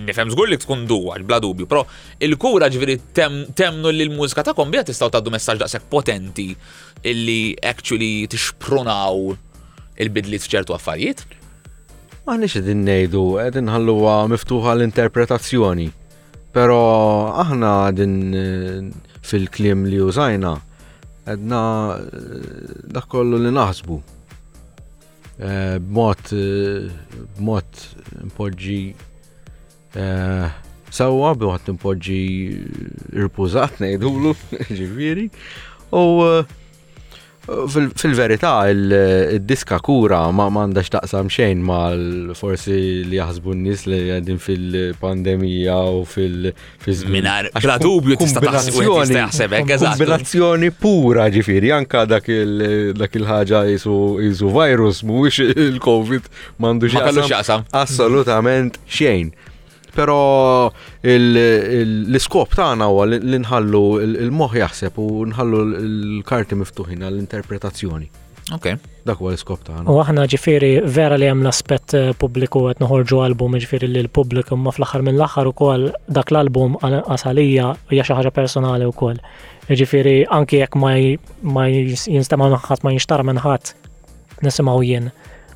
nifem 0.08 0.30
zgur 0.32 0.48
li 0.52 0.58
tkun 0.60 0.84
duwa, 0.88 1.16
bla 1.24 1.38
dubju, 1.40 1.66
pro 1.68 1.86
il-kura 2.24 2.68
ġviri 2.72 2.98
temnu 3.16 3.92
li 3.94 4.06
l-mużika 4.10 4.44
ta'kom 4.50 4.70
bija 4.72 4.84
tistaw 4.84 5.08
taddu 5.12 5.32
messaġġ 5.32 5.64
daqshekk 5.64 5.88
potenti 5.92 6.50
illi 7.04 7.54
actually 7.64 8.26
tixpronaw 8.32 9.32
il-bidliet 10.04 10.44
f'ċertu 10.44 10.76
affarijiet? 10.76 11.24
Għanni 12.28 12.48
qegħdin 12.50 12.84
ngħidu, 12.88 13.24
għedin 13.48 13.72
ħalluha 13.72 14.20
miftuħa 14.36 14.76
l-interpretazzjoni. 14.76 15.90
pero 16.54 16.76
aħna 17.34 17.70
din 17.98 18.92
fil-klim 19.24 19.86
li 19.88 20.00
użajna, 20.02 20.54
edna 21.32 21.60
eh, 21.96 22.48
dak 22.96 23.08
kollu 23.12 23.40
li 23.40 23.52
naħsbu. 23.56 23.96
Eh, 25.34 25.76
b'mod 25.82 26.28
eh, 26.36 26.90
b'mod 27.38 27.80
impoġġi 28.24 28.78
sewwa 30.94 31.30
b'mod 31.38 31.72
impoġġi 31.72 32.18
irpużat 33.22 33.80
ngħidulu 33.82 34.32
ġifieri 34.82 35.26
u 35.98 36.04
Fil-verità, 37.94 38.68
il-diska 38.72 39.78
kura 39.84 40.30
ma 40.32 40.46
mandax 40.48 40.88
taqsam 40.94 41.28
xejn 41.28 41.60
ma 41.60 41.80
forsi 42.38 43.04
li 43.04 43.18
jaħsbu 43.20 43.52
n-nis 43.52 43.82
li 43.90 43.98
għedin 44.14 44.40
fil-pandemija 44.40 45.76
u 45.92 46.00
fil 46.08 46.48
Minar, 47.12 47.50
bla 47.60 47.76
dubju 47.82 48.16
tista' 48.16 48.40
taħseb 48.40 49.58
hekk 49.60 49.76
eżatt. 49.76 49.92
Kombinazzjoni 50.00 50.72
pura 50.72 51.26
ġifieri, 51.34 51.74
anka 51.76 52.06
dak 52.08 52.32
il-ħaġa 52.32 53.64
jisu 53.74 54.54
virus 54.56 55.04
mhuwiex 55.04 55.50
il-COVID 55.52 56.32
m'għandux 56.56 57.58
Assolutament 57.84 58.80
xejn. 58.88 59.36
Pero 59.94 60.18
l-iskop 61.06 62.56
tagħna 62.58 62.88
huwa 62.90 63.04
li 63.12 63.38
nħallu 63.38 63.82
il-moħ 64.10 64.56
jaħseb 64.62 64.98
u 65.02 65.22
nħallu 65.30 65.60
l-karti 65.64 66.58
miftuħin 66.58 67.04
għall-interpretazzjoni. 67.08 68.08
Ok. 68.52 68.74
Dak 69.08 69.20
huwa 69.22 69.30
l-iskop 69.32 69.62
tagħna. 69.68 69.86
U 69.88 70.00
aħna 70.02 70.24
ġifieri 70.34 70.72
vera 70.84 71.16
li 71.18 71.28
hemm 71.30 71.46
l-aspett 71.46 71.94
eh, 71.98 72.10
pubbliku 72.20 72.64
qed 72.72 72.82
noħorġu 72.82 73.22
album 73.24 73.54
li 73.56 73.88
l 74.02 74.08
pubbliku 74.12 74.58
ma 74.60 74.72
fl-aħħar 74.74 75.00
mill-aħħar 75.06 75.48
ukoll 75.52 75.86
dak 76.12 76.32
l-album 76.34 76.76
għasalija 76.82 77.70
hija 77.94 78.04
xi 78.08 78.18
ħaġa 78.18 78.34
personali 78.40 78.90
wkoll. 78.90 79.22
Ġifieri 79.70 80.24
anke 80.28 80.58
jekk 80.60 80.76
ma 81.46 81.64
jinstema' 81.70 82.50
ħadd 82.66 82.84
ma 82.84 82.92
jinxtar 82.98 83.24
minn 83.30 83.40
ħadd 83.46 83.74
jien 84.42 85.08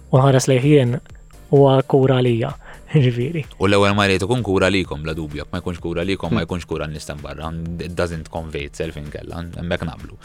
u 0.09 0.16
nħares 0.16 0.46
lejh 0.48 0.64
jien 0.64 0.96
huwa 1.51 1.81
kura 1.85 2.22
lija. 2.24 2.55
Ġifiri. 2.88 3.42
U 3.61 3.68
l-ewel 3.68 3.92
ma 3.92 4.07
jrid 4.09 4.22
ikun 4.24 4.40
kura 4.46 4.70
li 4.72 4.81
kum, 4.88 5.03
bla 5.05 5.12
dubju, 5.14 5.44
ma 5.53 5.61
jkunx 5.61 5.81
kura 5.83 6.05
kum, 6.16 6.33
ma 6.33 6.40
hmm. 6.40 6.46
jkunx 6.46 6.64
kura 6.64 6.87
nistan 6.88 7.18
barra, 7.22 7.51
it 7.85 7.94
doesn't 7.94 8.31
convey 8.33 8.64
itself 8.64 8.96
inkella, 8.96 9.42
mbek 9.62 9.83
nablu. 9.85 10.16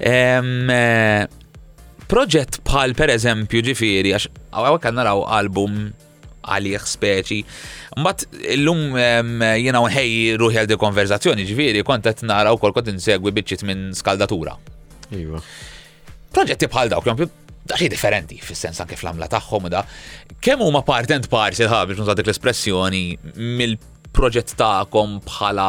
Eh, 0.00 1.26
proġett 2.08 2.62
bħal 2.64 2.94
per 2.96 3.12
eżempju 3.12 3.60
ġifiri, 3.68 4.14
għax 4.16 4.28
għawek 4.56 4.88
naraw 4.96 5.26
album 5.36 5.76
għalih 6.48 6.86
speċi. 6.88 7.42
Mbagħad 8.00 8.40
illum 8.56 8.96
jena 9.60 9.82
ħej 9.84 10.14
ruħi 10.40 10.62
għal 10.62 10.70
di 10.72 10.78
konverzazzjoni 10.80 11.44
ġifieri 11.50 11.84
kont 11.84 12.08
għet 12.08 12.24
nara 12.30 12.56
wkoll 12.56 12.72
kont 12.78 12.88
insegwi 12.94 13.34
biċċiet 13.36 13.66
minn 13.68 13.90
skaldatura. 13.94 14.56
Iva. 15.12 15.42
Proġetti 16.32 16.70
bħal 16.72 16.94
dawk, 16.94 17.28
daċi 17.68 17.88
differenti 17.92 18.38
fis-sens 18.42 18.80
anke 18.82 18.96
fl 18.96 19.10
amla 19.12 19.28
tagħhom 19.30 19.68
da. 19.72 19.82
Kemm 20.40 20.64
huma 20.64 20.82
part 20.86 21.12
and 21.14 21.28
parcel 21.30 21.68
ħa 21.70 21.82
biex 21.90 22.06
dik 22.16 22.30
l-espressjoni 22.30 23.02
mill-proġett 23.58 24.54
tagħkom 24.60 25.18
bħala 25.26 25.68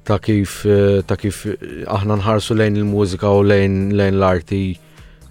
ta' 0.07 0.19
kif 0.23 0.51
eh, 0.65 1.01
ta' 1.07 1.15
kif 1.19 1.41
eh, 1.45 1.55
aħna 1.91 2.13
nħarsu 2.21 2.53
lejn 2.55 2.75
il-mużika 2.81 3.27
u 3.35 3.41
lejn 3.43 3.73
lejn 3.99 4.15
l-arti 4.15 4.59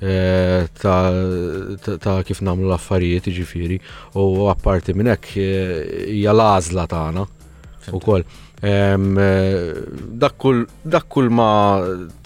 eh, 0.04 0.60
ta' 0.84 2.16
kif 2.28 2.40
namlu 2.48 2.66
l-affarijiet 2.68 3.24
iġifieri 3.32 3.78
u 4.20 4.22
apparti 4.52 4.90
minn 4.98 5.08
hekk 5.14 5.24
hija 6.12 6.32
l-għażla 6.34 6.84
tagħna 6.92 7.22
ukoll. 7.96 8.24
Dak 8.66 10.36
kull 11.08 11.28
ma 11.38 11.50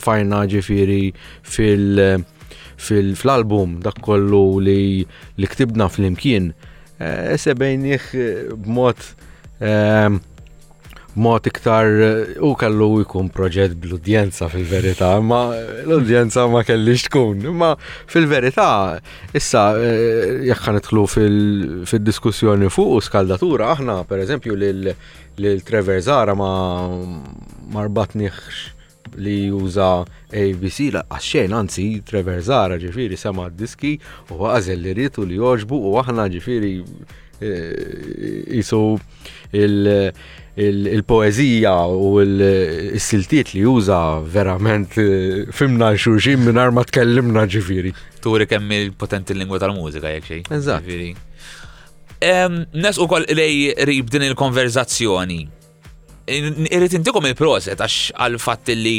tfajna 0.02 0.38
ġifiri 0.54 1.00
fil 1.56 1.88
fil-album 2.80 3.68
dak 3.84 3.98
kollu 4.06 4.42
li 4.64 4.78
li 5.36 5.46
ktibna 5.54 5.86
fl-imkien 5.92 6.46
sebejn 7.44 7.82
b'mod 8.64 9.00
mod 11.14 11.46
iktar 11.46 11.86
eh, 12.00 12.26
u 12.40 12.54
kellu 12.54 13.00
jkun 13.02 13.28
proġett 13.34 13.74
bl-udjenza 13.78 14.46
fil-verità, 14.50 15.10
ma 15.22 15.50
l-udjenza 15.84 16.44
ma 16.50 16.62
kellix 16.66 17.08
tkun, 17.08 17.42
ma 17.58 17.72
fil-verità 18.08 19.00
issa 19.34 19.64
eh, 19.74 20.44
jekk 20.48 20.70
nidħlu 20.78 21.04
fil-diskussjoni 21.10 22.70
fuq 22.70 22.98
u 22.98 23.00
skaldatura 23.04 23.72
aħna 23.74 24.00
pereżempju 24.10 24.58
lil 24.60 24.90
Trevor 25.66 25.98
Zara 26.04 26.34
ma 26.38 26.50
marbatniħ 27.72 28.40
li 29.20 29.48
juża 29.48 29.86
ABC 30.30 30.90
la 30.94 31.02
għaxxejn 31.08 31.54
anzi 31.56 31.86
Trevor 32.06 32.38
Zara 32.46 32.76
ġifiri 32.82 33.16
sema 33.18 33.48
diski 33.50 33.94
u 34.30 34.38
għazel 34.50 34.82
li 34.84 34.92
rritu 34.94 35.24
li 35.26 35.38
joġbu 35.40 35.80
u 35.90 35.94
aħna 36.04 36.28
ġifiri 36.36 36.74
jisu 37.40 39.00
eh, 39.52 40.12
il-poezija 40.94 41.74
u 41.86 42.18
il-siltiet 42.20 43.52
li 43.54 43.60
juża 43.62 44.20
verament 44.26 44.96
eh, 45.00 45.46
fimna 45.56 45.92
xurxin 45.96 46.38
minn 46.44 46.60
ma 46.76 46.84
tkellimna 46.84 47.46
ġifiri. 47.48 47.92
Turi 48.20 48.46
kemm 48.46 48.70
il-potenti 48.76 49.34
lingwa 49.38 49.58
tal-mużika 49.62 50.08
jek 50.18 50.24
xej. 50.28 50.40
Eżatt. 50.58 50.84
Nes 52.76 52.96
u 53.00 53.06
koll 53.08 53.24
lej 53.30 53.74
rib 53.88 54.06
din 54.10 54.22
il-konverzazzjoni. 54.28 55.42
Irrit 56.70 56.92
intikom 56.98 57.26
il-proset 57.30 57.78
għax 57.80 57.96
għal 58.20 58.36
fat 58.38 58.68
li 58.76 58.98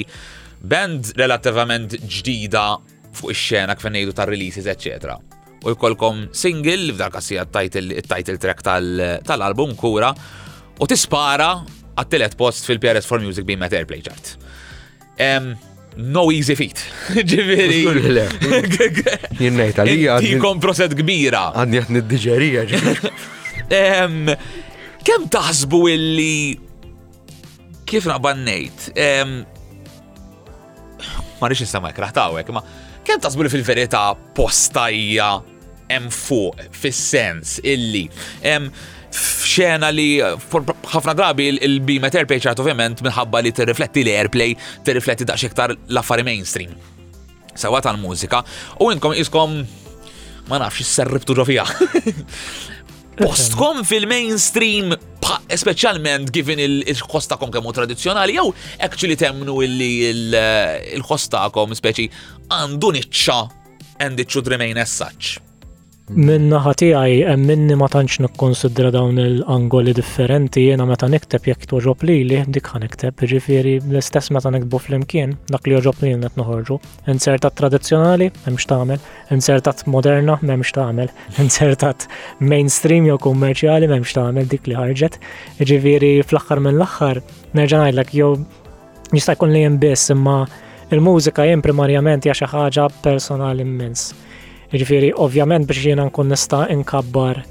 band 0.62 1.04
relativament 1.20 1.92
ġdida 1.96 2.66
fuq 3.14 3.30
ix-xena 3.36 3.76
kif 3.78 3.86
ngħidu 3.88 4.14
tar-releases, 4.16 4.68
eċċetera 4.72 5.18
u 5.64 5.70
jkollkom 5.76 6.26
single 6.36 6.78
li 6.90 6.94
f'dak 6.96 7.18
għasija 7.20 7.44
title 7.54 8.38
track 8.42 8.64
tal-album 8.66 9.76
kura 9.78 10.10
u 10.82 10.88
tispara 10.90 11.52
għat-telet 11.92 12.36
post 12.40 12.66
fil-PRS 12.70 13.06
for 13.06 13.22
Music 13.22 13.46
Beamet 13.46 13.74
Airplay 13.78 14.02
Chart. 14.02 14.32
No 16.02 16.32
easy 16.32 16.56
feat. 16.58 16.80
Ġiviri. 17.20 17.82
Jinnejt 19.44 19.82
għalija. 19.84 20.16
Tikom 20.24 20.62
proset 20.64 20.96
kbira. 20.98 21.50
Għadni 21.62 21.82
għatni 21.84 22.02
d-diġerija. 22.08 22.66
Kem 25.08 25.28
taħsbu 25.36 25.82
illi 25.92 26.38
kif 27.92 28.08
naqbannejt? 28.08 28.88
Ma 31.42 31.50
rix 31.54 31.62
nistama 31.66 31.90
jkraħtawek, 31.92 32.50
ma 32.56 32.62
kem 33.04 33.18
taħsbu 33.22 33.48
li 33.48 33.50
fil-verita 33.52 34.04
postajja 34.38 35.30
hemm 35.92 36.10
fuq 36.14 36.62
fis-sens 36.82 37.60
illi 37.74 38.06
hemm 38.46 38.70
f'xena 39.12 39.90
li 39.92 40.08
ħafna 40.24 41.16
drabi 41.20 41.50
il-bima 41.52 42.12
terpej 42.14 42.40
ċart 42.48 42.62
ovvjament 42.64 43.02
minħabba 43.04 43.42
li 43.44 43.52
tirrifletti 43.56 44.06
l-airplay, 44.06 44.54
tirrifletti 44.88 45.26
daċ 45.28 45.50
iktar 45.50 45.74
l-affari 45.92 46.24
mainstream. 46.24 46.72
Sawa 47.52 47.82
tal-mużika, 47.84 48.40
u 48.80 48.88
inkom 48.96 49.12
iskom 49.20 49.58
ma 50.48 50.62
nafx 50.64 50.88
s-serribtu 50.88 51.36
ġofija. 51.42 51.66
Postkom 53.20 53.84
fil-mainstream, 53.86 54.96
specialment 55.60 56.32
given 56.34 56.64
il 56.64 56.80
ħostakom 57.12 57.52
kemmu 57.54 57.76
tradizjonali, 57.76 58.40
jew 58.40 58.48
actually 58.88 59.20
temnu 59.20 59.60
illi 59.68 59.92
il 60.14 61.04
ħostakom 61.12 61.76
speċi 61.84 62.08
għandu 62.48 62.96
niċċa 63.02 63.40
and 64.08 64.24
it 64.24 64.32
should 64.32 64.48
remain 64.56 64.80
as 64.80 64.96
such. 65.04 65.36
Minn 66.12 66.50
naħa 66.52 66.72
tiegħi 66.76 67.22
hemm 67.24 67.46
minni 67.48 67.76
ma 67.80 67.88
tantx 67.88 68.20
nikkonsidra 68.20 68.90
dawn 68.92 69.20
il-angoli 69.22 69.94
differenti 69.96 70.66
jiena 70.66 70.84
meta 70.84 71.08
nikteb 71.08 71.46
jekk 71.48 71.70
toġob 71.72 72.02
lili 72.04 72.42
dik 72.52 72.66
ħa 72.68 72.82
nikteb, 72.84 73.16
jiġifieri 73.22 73.78
l-istess 73.80 74.28
meta 74.36 74.50
nikbu 74.52 74.76
flimkien 74.84 75.38
dak 75.48 75.70
li 75.70 75.78
joġob 75.78 76.02
lil 76.04 76.18
qed 76.26 76.36
noħorġu. 76.36 76.76
Insertat 77.14 77.56
tradizzjonali 77.62 78.28
m'hemmx 78.42 78.68
tagħmel, 78.74 79.00
insertat 79.38 79.84
moderna 79.88 80.36
m'hemmx 80.42 80.76
tagħmel, 80.76 81.14
insertat 81.46 82.08
mainstream 82.44 83.08
jew 83.08 83.16
kummerċjali 83.24 83.88
m'hemmx 83.88 84.16
tagħmel 84.20 84.50
dik 84.52 84.68
li 84.68 84.76
ħarġet. 84.82 85.16
Jiġifieri 85.64 86.12
fl-aħħar 86.26 86.60
mill-aħħar 86.68 87.22
nerġa' 87.56 87.86
ngħidlek 87.86 88.12
jew 88.20 88.34
jista' 89.16 89.38
jkun 89.40 89.56
li 89.56 89.64
hemm 89.64 89.80
biss 89.86 90.12
imma 90.18 90.42
il-mużika 90.92 91.48
jien 91.48 91.64
primarjament 91.64 92.28
hija 92.28 92.36
xi 92.42 92.52
ħaġa 92.52 92.90
personali 93.08 93.64
immens 93.64 94.10
Ġifiri, 94.72 95.10
ovvjament 95.20 95.68
biex 95.68 95.84
jiena 95.84 96.06
nkun 96.08 96.30
nista 96.32 96.64
nkabbar 96.72 97.42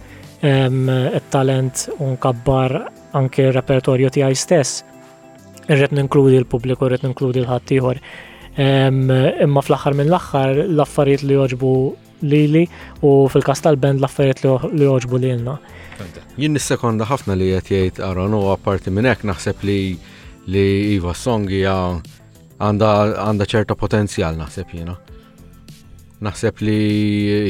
il-talent 0.42 1.82
u 2.00 2.14
nkabbar 2.14 2.74
anke 3.18 3.44
il-repertorju 3.44 4.08
tiegħi 4.14 4.38
stess. 4.40 4.78
Irrid 5.68 5.92
ninkludi 5.98 6.38
l-pubbliku, 6.40 6.88
irrid 6.88 7.04
ninkludi 7.04 7.42
l 7.44 7.50
ħadd 7.50 7.74
ieħor. 7.76 8.00
Imma 8.60 9.64
fl-aħħar 9.66 9.98
minn 10.00 10.08
l-aħħar 10.08 10.62
l-affarijiet 10.70 11.26
li 11.28 11.36
joġbu 11.36 11.74
lili 12.32 12.64
u 13.04 13.12
fil-kas 13.32 13.60
tal-band 13.68 14.00
l-affarijiet 14.00 14.72
li 14.80 14.88
joġbu 14.88 15.20
lilna. 15.26 15.58
Jien 16.40 16.56
nis-sekonda 16.56 17.04
ħafna 17.12 17.36
li 17.36 17.52
qed 17.58 17.68
jgħid 17.82 18.02
aron, 18.08 18.32
u 18.40 18.48
apparti 18.56 18.88
minn 18.96 19.10
hekk 19.12 19.28
naħseb 19.28 19.68
li 19.68 19.78
li 20.48 20.66
Iva 20.96 21.12
Song 21.14 21.52
hija 21.52 21.76
għandha 22.64 23.46
ċerta 23.52 23.76
potenzjal 23.76 24.40
naħseb 24.40 24.72
jiena. 24.72 24.96
Naħseb 26.26 26.60
li 26.66 26.78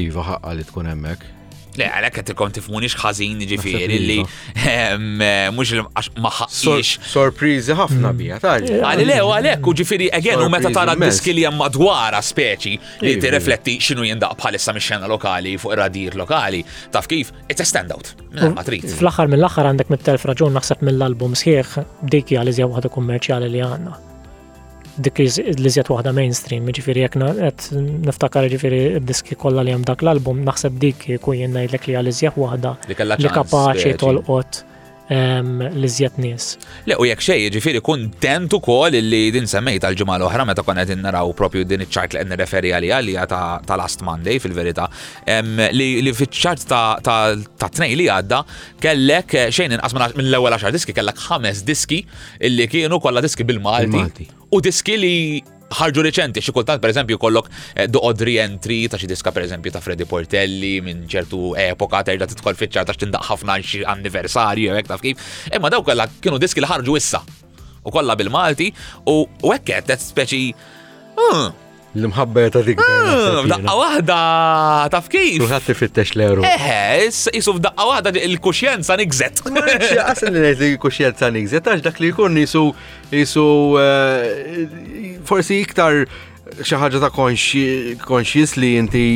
Iva 0.07 0.23
ħaqqa 0.29 0.53
li 0.55 0.65
tkun 0.69 0.89
hemmhekk. 0.93 1.37
Le, 1.79 1.87
għalek 1.87 2.17
għet 2.21 2.33
ikon 2.35 2.53
tifmuni 2.55 2.89
xħazin 2.91 3.39
ġifiri 3.49 3.99
li 4.03 4.17
iva. 4.21 5.55
mux 5.55 5.73
maħħax. 6.23 6.59
Sorprizi 7.13 7.75
ħafna 7.79 8.11
mm. 8.13 8.19
bija, 8.19 8.39
tal. 8.43 8.67
Eh, 8.67 8.81
Għalli 8.87 9.07
le, 9.09 9.17
għalek 9.23 9.67
u 9.71 9.75
eh, 9.75 9.79
ġifiri 9.81 10.09
għegħen 10.19 10.43
u 10.45 10.49
meta 10.55 10.71
tara 10.75 10.95
diski 10.99 11.35
li 11.35 11.47
speċi 12.29 12.75
li 13.03 13.15
eh, 13.15 13.19
t-refletti 13.23 13.77
xinu 13.83 14.07
jendaq 14.07 14.39
bħalissa 14.43 14.75
mix 14.77 14.91
xena 14.91 15.09
lokali 15.11 15.57
fuq 15.63 15.75
radir 15.83 16.19
lokali, 16.19 16.63
taf 16.93 17.11
kif, 17.11 17.33
it's 17.49 17.63
a 17.63 17.67
standout. 17.75 18.13
Fl-axar 18.35 19.31
mill-axar 19.31 19.67
għandek 19.73 19.91
mit-telf 19.95 20.27
raġun 20.31 20.55
naħseb 20.59 20.87
mill-album 20.91 21.35
sħiħ 21.43 21.75
dikja 22.15 22.47
li 22.47 22.55
zjaw 22.61 22.71
għadu 22.83 22.93
kummerċjali 22.99 23.51
li 23.57 23.67
għanna 23.67 23.99
dik 24.99 25.21
l 25.23 25.69
iżjed 25.71 25.91
waħda 25.93 26.13
mainstream, 26.17 26.71
ġifiri 26.77 27.05
jek 27.05 27.19
niftakar 28.07 28.49
ġifiri 28.55 28.81
diski 29.05 29.39
kolla 29.43 29.63
li 29.67 29.75
jem 29.75 29.85
dak 29.87 30.03
l-album, 30.05 30.43
naħseb 30.49 30.79
dik 30.87 31.07
kujjen 31.27 31.55
najdlek 31.59 31.87
li 31.91 31.99
għal-iżjat 32.01 32.41
waħda 32.43 32.75
li 32.97 33.35
kapaċi 33.39 33.97
tolqot 34.03 34.65
li 35.11 35.89
zjat 35.89 36.19
nis. 36.23 36.57
Le, 36.87 36.95
u 37.01 37.07
jek 37.09 37.21
xej, 37.25 37.49
ġifiri 37.55 37.81
kontent 37.83 38.53
ukoll 38.55 38.95
li 38.95 39.31
din 39.35 39.49
semmejt 39.51 39.83
għal-ġimgħa 39.85 40.19
l-oħra 40.21 40.45
meta 40.49 40.63
konna 40.63 40.85
qed 40.87 41.01
naraw 41.03 41.33
propju 41.37 41.65
din 41.67 41.83
iċ-ċart 41.85 42.15
li 42.17 42.21
qed 42.21 42.31
nirreferi 42.31 42.73
għalija 42.77 43.01
li 43.05 43.17
ta' 43.31 43.77
Last 43.81 44.03
Monday 44.07 44.39
fil-verità, 44.39 44.87
li 45.75 46.11
fiċ-ċart 46.15 46.67
ta' 46.71 47.69
t-nej 47.69 47.97
li 47.99 48.07
għadda 48.11 48.43
kellek 48.81 49.35
eh, 49.45 49.49
xejn 49.55 49.75
minn 49.75 50.03
mill-ewwel 50.21 50.55
għaxar 50.57 50.75
diski 50.75 50.95
kellek 50.97 51.19
ħames 51.27 51.65
diski 51.69 52.05
illi 52.47 52.69
kienu 52.71 53.01
kollha 53.03 53.23
diski 53.25 53.47
bil-Malti 53.49 54.29
u 54.55 54.61
diski 54.63 54.99
li 55.01 55.17
ħarġu 55.75 56.03
riċenti, 56.05 56.43
xi 56.43 56.53
kultant 56.55 56.85
eżempju 56.87 57.19
kollok 57.23 57.49
eh, 57.75 57.87
doqod 57.89 58.25
rientri 58.27 58.81
ta' 58.91 58.99
xi 59.01 59.09
diska 59.11 59.31
eżempju 59.41 59.73
ta' 59.73 59.81
Freddy 59.83 60.05
Portelli 60.09 60.77
minn 60.83 61.05
ċertu 61.11 61.53
epoka 61.59 62.03
terda 62.05 62.27
titkoll 62.29 62.59
fitċar 62.59 62.87
ta' 62.89 62.97
x'tindaq 62.97 63.29
ħafna 63.31 63.57
xie 63.63 63.87
anniversarju 63.89 64.75
hekk 64.81 64.91
taf 64.93 65.03
kif. 65.05 65.19
Imma 65.55 65.71
daw 65.73 65.83
kollha 65.87 66.09
kienu 66.21 66.39
diski 66.43 66.61
li 66.65 66.69
ħarġu 66.71 66.97
issa. 66.99 67.23
U 67.87 67.91
kollha 67.95 68.17
bil-Malti 68.19 68.71
u 69.09 69.23
hekk 69.55 69.79
qed 69.87 69.97
speċi 70.03 70.47
hmm, 71.17 71.49
l 71.95 72.05
mħabba 72.07 72.43
ta' 72.55 72.61
dik. 72.63 72.79
Ah, 72.85 73.41
daqqa 73.51 73.75
wahda, 73.75 74.19
taf 74.95 75.09
kif? 75.11 75.41
Kulħat 75.43 75.65
tifittex 75.71 76.13
l-euro. 76.15 76.45
Eħe, 76.47 76.77
eh, 77.07 77.07
jisuf 77.35 77.59
daqqa 77.65 77.87
wahda 77.89 78.13
il-kuxjenza 78.21 78.95
nigżet. 79.01 79.43
Għasan 79.99 80.39
li 80.39 80.53
li 80.61 80.69
kuxjenza 80.83 81.33
nigżet, 81.35 81.67
għax 81.73 81.83
dak 81.89 81.99
li 82.05 82.13
jkun 82.13 82.39
jisu, 82.39 82.63
jisu, 83.11 83.47
eh, 83.83 85.17
forsi 85.27 85.59
iktar 85.65 86.05
xaħġa 86.61 87.03
ta' 87.03 87.11
konxis 87.17 88.55
li 88.61 88.73
jinti 88.77 89.07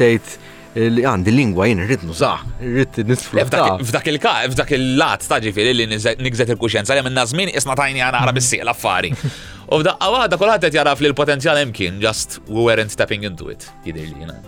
tejt 0.00 0.38
li 0.74 1.04
għandi 1.06 1.30
lingwa 1.30 1.66
jien 1.68 1.82
irrid 1.84 2.02
nużah, 2.06 2.40
irrid 2.64 2.96
nisfru. 3.06 3.38
F'dak 3.46 4.08
il 4.10 4.16
ka 4.22 4.32
f'dak 4.50 4.72
il-lat 4.74 5.22
staġi 5.22 5.50
ġifieri 5.52 5.74
li 5.76 5.86
nigżet 6.26 6.50
il-kuxjenza 6.54 6.96
li 6.98 7.04
minna 7.06 7.22
żmien 7.30 7.52
isma 7.54 7.76
tajni 7.78 8.02
għana 8.02 8.22
għara 8.24 8.34
bissi 8.34 8.58
l-affari. 8.62 9.12
U 9.70 9.78
f'daqqa 9.78 10.08
waħda 10.14 10.38
kulħadd 10.40 10.66
qed 10.66 10.76
jaraf 10.80 11.00
li 11.02 11.12
l-potenzjal 11.12 11.62
imkien 11.68 12.00
just 12.02 12.40
we 12.48 12.66
weren't 12.66 12.92
stepping 12.94 13.22
into 13.26 13.48
it, 13.54 13.68
jidher 13.86 14.08
li 14.08 14.18
jiena. 14.24 14.40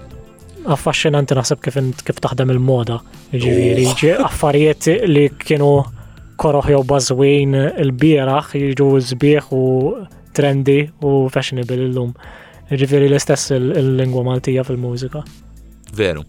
Affaxxinanti 0.75 1.37
naħseb 1.39 1.61
kif 1.63 1.79
kif 2.09 2.19
taħdem 2.27 2.51
il-moda, 2.57 2.99
ġifieri, 3.31 3.87
oh. 4.17 4.27
affarijiet 4.27 4.91
li 5.07 5.29
kienu 5.47 5.71
koroħ 6.43 6.73
jew 6.75 6.83
bażwin 6.91 7.55
il-bieraħ 7.87 8.53
jiġu 8.59 8.91
żbieħ 9.13 9.55
u 9.57 9.63
trendy 10.37 10.81
u 11.07 11.15
fashionable 11.33 11.79
l-lum. 11.87 12.13
Ġifieri 12.67 13.07
l-istess 13.07 13.55
il-lingwa 13.55 14.27
Maltija 14.27 14.65
fil-mużika. 14.67 15.23
tiveram. 15.97 16.25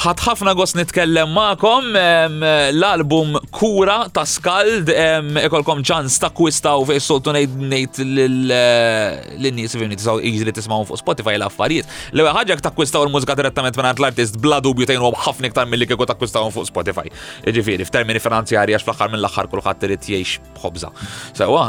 ħat 0.00 0.22
ħafna 0.24 0.54
gost 0.56 0.74
nitkellem 0.78 1.28
ma'kom 1.36 1.92
l-album 1.96 3.34
Kura 3.52 4.08
ta' 4.12 4.24
Skald 4.26 4.88
ikolkom 5.42 5.82
ċans 5.84 6.16
ta' 6.22 6.30
u 6.32 6.46
fuq 6.86 6.96
is-soltu 6.96 7.34
ngħid 7.34 8.00
eh, 8.00 9.36
lin-nies 9.42 9.76
fejn 9.76 9.92
tisaw 9.96 10.20
jiġri 10.22 10.54
fuq 10.56 10.96
Spotify 11.00 11.36
l-affarijiet. 11.36 11.90
L-ewwel 12.14 12.32
ħaġa 12.36 12.58
ta' 12.64 12.72
kwistaw 12.74 13.04
il-mużika 13.06 13.36
direttament 13.38 13.76
minn 13.78 13.90
l-artist 13.92 14.38
bla 14.40 14.58
dubju 14.64 14.88
tgħinu 14.88 15.12
ħafna 15.26 15.50
iktar 15.50 15.68
milli 15.70 15.86
kieku 15.90 16.06
ta' 16.08 16.16
kwistaw 16.16 16.48
fuq 16.54 16.66
Spotify. 16.70 17.04
Ġifieri 17.44 17.84
f'termini 17.86 18.22
finanzjarji 18.22 18.76
għax 18.78 18.88
fl-aħħar 18.88 19.12
mill-aħħar 19.12 19.50
kulħadd 19.52 19.86
irid 19.90 20.08
jgħix 20.08 20.56
bħobża. 20.58 20.92
Sewa, 21.36 21.66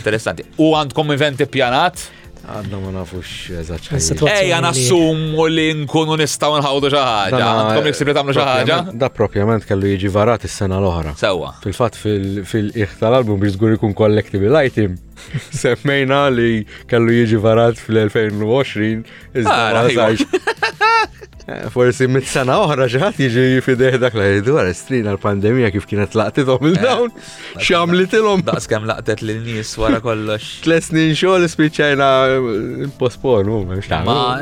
Interessanti. 0.00 0.46
U 0.62 0.70
għandkom 0.78 1.16
eventi 1.18 1.46
pjanat? 1.58 2.06
Għadna 2.48 2.78
ma 2.80 2.90
nafux 2.96 3.30
eżaċċa. 3.60 3.98
Ej, 3.98 4.30
Ejja 4.38 4.58
nassumu 4.64 5.44
li 5.52 5.66
nkunu 5.82 6.16
nistaw 6.16 6.54
nħawdu 6.56 6.90
xaħġa. 6.94 7.34
ħaġa. 7.34 7.48
Għandkom 7.58 7.88
niksib 7.90 8.08
li 8.08 8.14
tagħmlu 8.16 8.36
xi 8.38 8.46
ħaġa. 8.46 8.78
Da 9.04 9.10
propjament 9.12 9.68
kellu 9.68 9.90
jiġi 9.92 10.12
varat 10.14 10.46
is-sena 10.48 10.80
l 10.80 10.88
ohra 10.88 11.12
Sewa. 11.20 11.52
fil 11.60 11.76
fat 11.76 11.98
fil 12.00 12.72
iħ 12.72 12.96
tal-album 13.02 13.44
biex 13.44 13.58
żgur 13.58 13.76
ikun 13.76 13.92
collectible 14.00 14.56
item. 14.64 14.96
Semmejna 15.62 16.22
li 16.32 16.62
kellu 16.88 17.20
jiġi 17.20 17.42
varat 17.44 17.84
fil-2020. 17.84 19.04
Iżda 19.36 19.60
ah, 19.68 20.76
Forsi 21.74 22.06
mit-sena 22.10 22.58
oħra 22.64 22.86
ġaħat 22.92 23.20
jiġi 23.22 23.62
fideħ 23.64 23.96
dak 24.02 24.16
la 24.18 24.26
jridu 24.30 24.56
għara 24.60 24.74
strina 24.76 25.12
l-pandemija 25.14 25.70
kif 25.74 25.86
kienet 25.88 26.12
eh, 26.14 26.18
laqtet 26.20 26.50
għom 26.50 26.66
il-dawn, 26.70 27.12
li 27.12 27.60
t 27.62 27.64
xamlitilom. 27.68 28.42
Daqs 28.48 28.68
kem 28.70 28.84
laqtet 28.88 29.22
l-nis 29.24 29.72
wara 29.80 30.00
kollox. 30.04 30.48
Tles 30.64 30.90
snin 30.90 31.12
xogħol 31.16 31.48
spiċċajna 31.52 32.10
eh, 32.34 32.84
posponu, 33.00 33.60
ma 33.64 34.36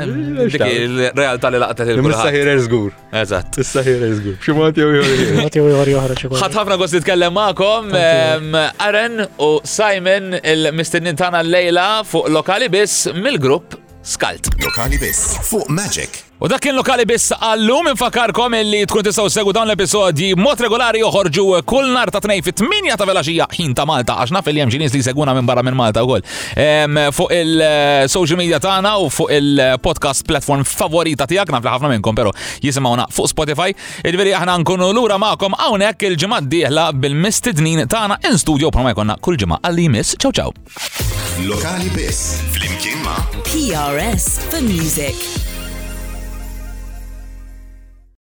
dik 0.47 0.67
il-realtà 0.67 1.53
li 1.55 1.63
laqtet 1.63 1.93
il-kulħadd. 1.93 2.17
Issa 2.27 2.35
ħirer 2.35 2.63
żgur. 2.67 2.91
Eżatt. 3.23 3.61
Issa 3.63 3.85
ħirer 3.87 4.15
żgur. 4.19 4.37
Xi 4.43 4.57
mod 4.57 4.79
jew 4.79 4.91
ieħor 5.47 5.93
joħra 5.95 6.19
xi 6.19 6.33
Ħadd 6.37 6.61
ħafna 6.61 6.79
gost 6.81 6.97
nitkellem 6.99 7.35
magħkom 7.37 7.91
Aren 8.87 9.21
u 9.43 9.51
Simon 9.67 10.33
il-mistinnin 10.41 11.17
tagħna 11.19 11.43
l-lejla 11.45 11.87
fuq 12.07 12.31
lokali 12.35 12.69
biss 12.71 13.11
mill-grupp 13.15 13.79
Skalt. 14.07 14.47
Lokali 14.63 14.95
biss 15.01 15.35
fuq 15.49 15.67
Magic 15.67 16.23
U 16.39 16.45
dak 16.47 16.61
kien 16.61 16.75
lokali 16.77 17.01
biss 17.09 17.31
għallum 17.33 17.87
infakarkom 17.95 18.53
illi 18.59 18.83
tkun 18.85 19.01
tistaw 19.07 19.25
segu 19.33 19.49
dawn 19.55 19.65
l-episodji 19.71 20.35
mot 20.37 20.59
regolari 20.61 20.99
uħorġu 21.01 21.61
kull 21.65 21.87
nar 21.89 22.11
ta' 22.13 22.21
tnejn 22.21 22.43
fit-8 22.45 22.91
ta' 23.01 23.07
velaxija 23.09 23.47
ħin 23.55 23.71
ta' 23.73 23.87
Malta 23.89 24.19
għax 24.21 24.33
naf 24.35 24.49
li 24.53 24.61
hemm 24.61 24.69
li 24.69 25.01
seguna 25.01 25.33
minn 25.33 25.47
barra 25.49 25.63
minn 25.65 25.73
Malta 25.77 26.03
wkoll. 26.05 26.21
Fuq 27.17 27.33
il-social 27.33 28.37
media 28.37 28.59
tagħna 28.61 28.91
u 29.01 29.09
fuq 29.09 29.33
il-podcast 29.33 30.27
platform 30.29 30.61
favorita 30.61 31.25
tiegħek 31.25 31.55
naf 31.55 31.65
li 31.65 31.73
ħafna 31.73 31.91
minnkom 31.95 32.15
però 32.21 32.29
jisimawna 32.61 33.07
fuq 33.09 33.31
Spotify. 33.33 33.73
il 34.05 34.13
Iġveri 34.13 34.35
aħna 34.37 34.59
nkunu 34.61 34.91
l-ura 34.93 35.17
magħkom 35.17 35.57
għawnek 35.57 36.05
il 36.05 36.19
ġemad 36.21 36.45
diħla 36.45 36.69
dieħla 36.69 37.01
bil-mistednin 37.01 37.87
tagħna 37.89 38.19
in 38.29 38.37
studio 38.37 38.69
bħalma 38.69 38.93
jkollna 38.93 39.17
kull 39.25 39.41
ġemad 39.41 39.65
għalli 39.65 39.89
miss. 39.89 40.13
Ciao 40.21 40.29
ciao. 40.31 40.53
Lokali 41.49 41.89
biss 41.97 42.43
flimkien 42.53 43.01
ma' 43.01 43.25
PRS 43.49 44.45
for 44.53 44.61
Music. 44.61 45.46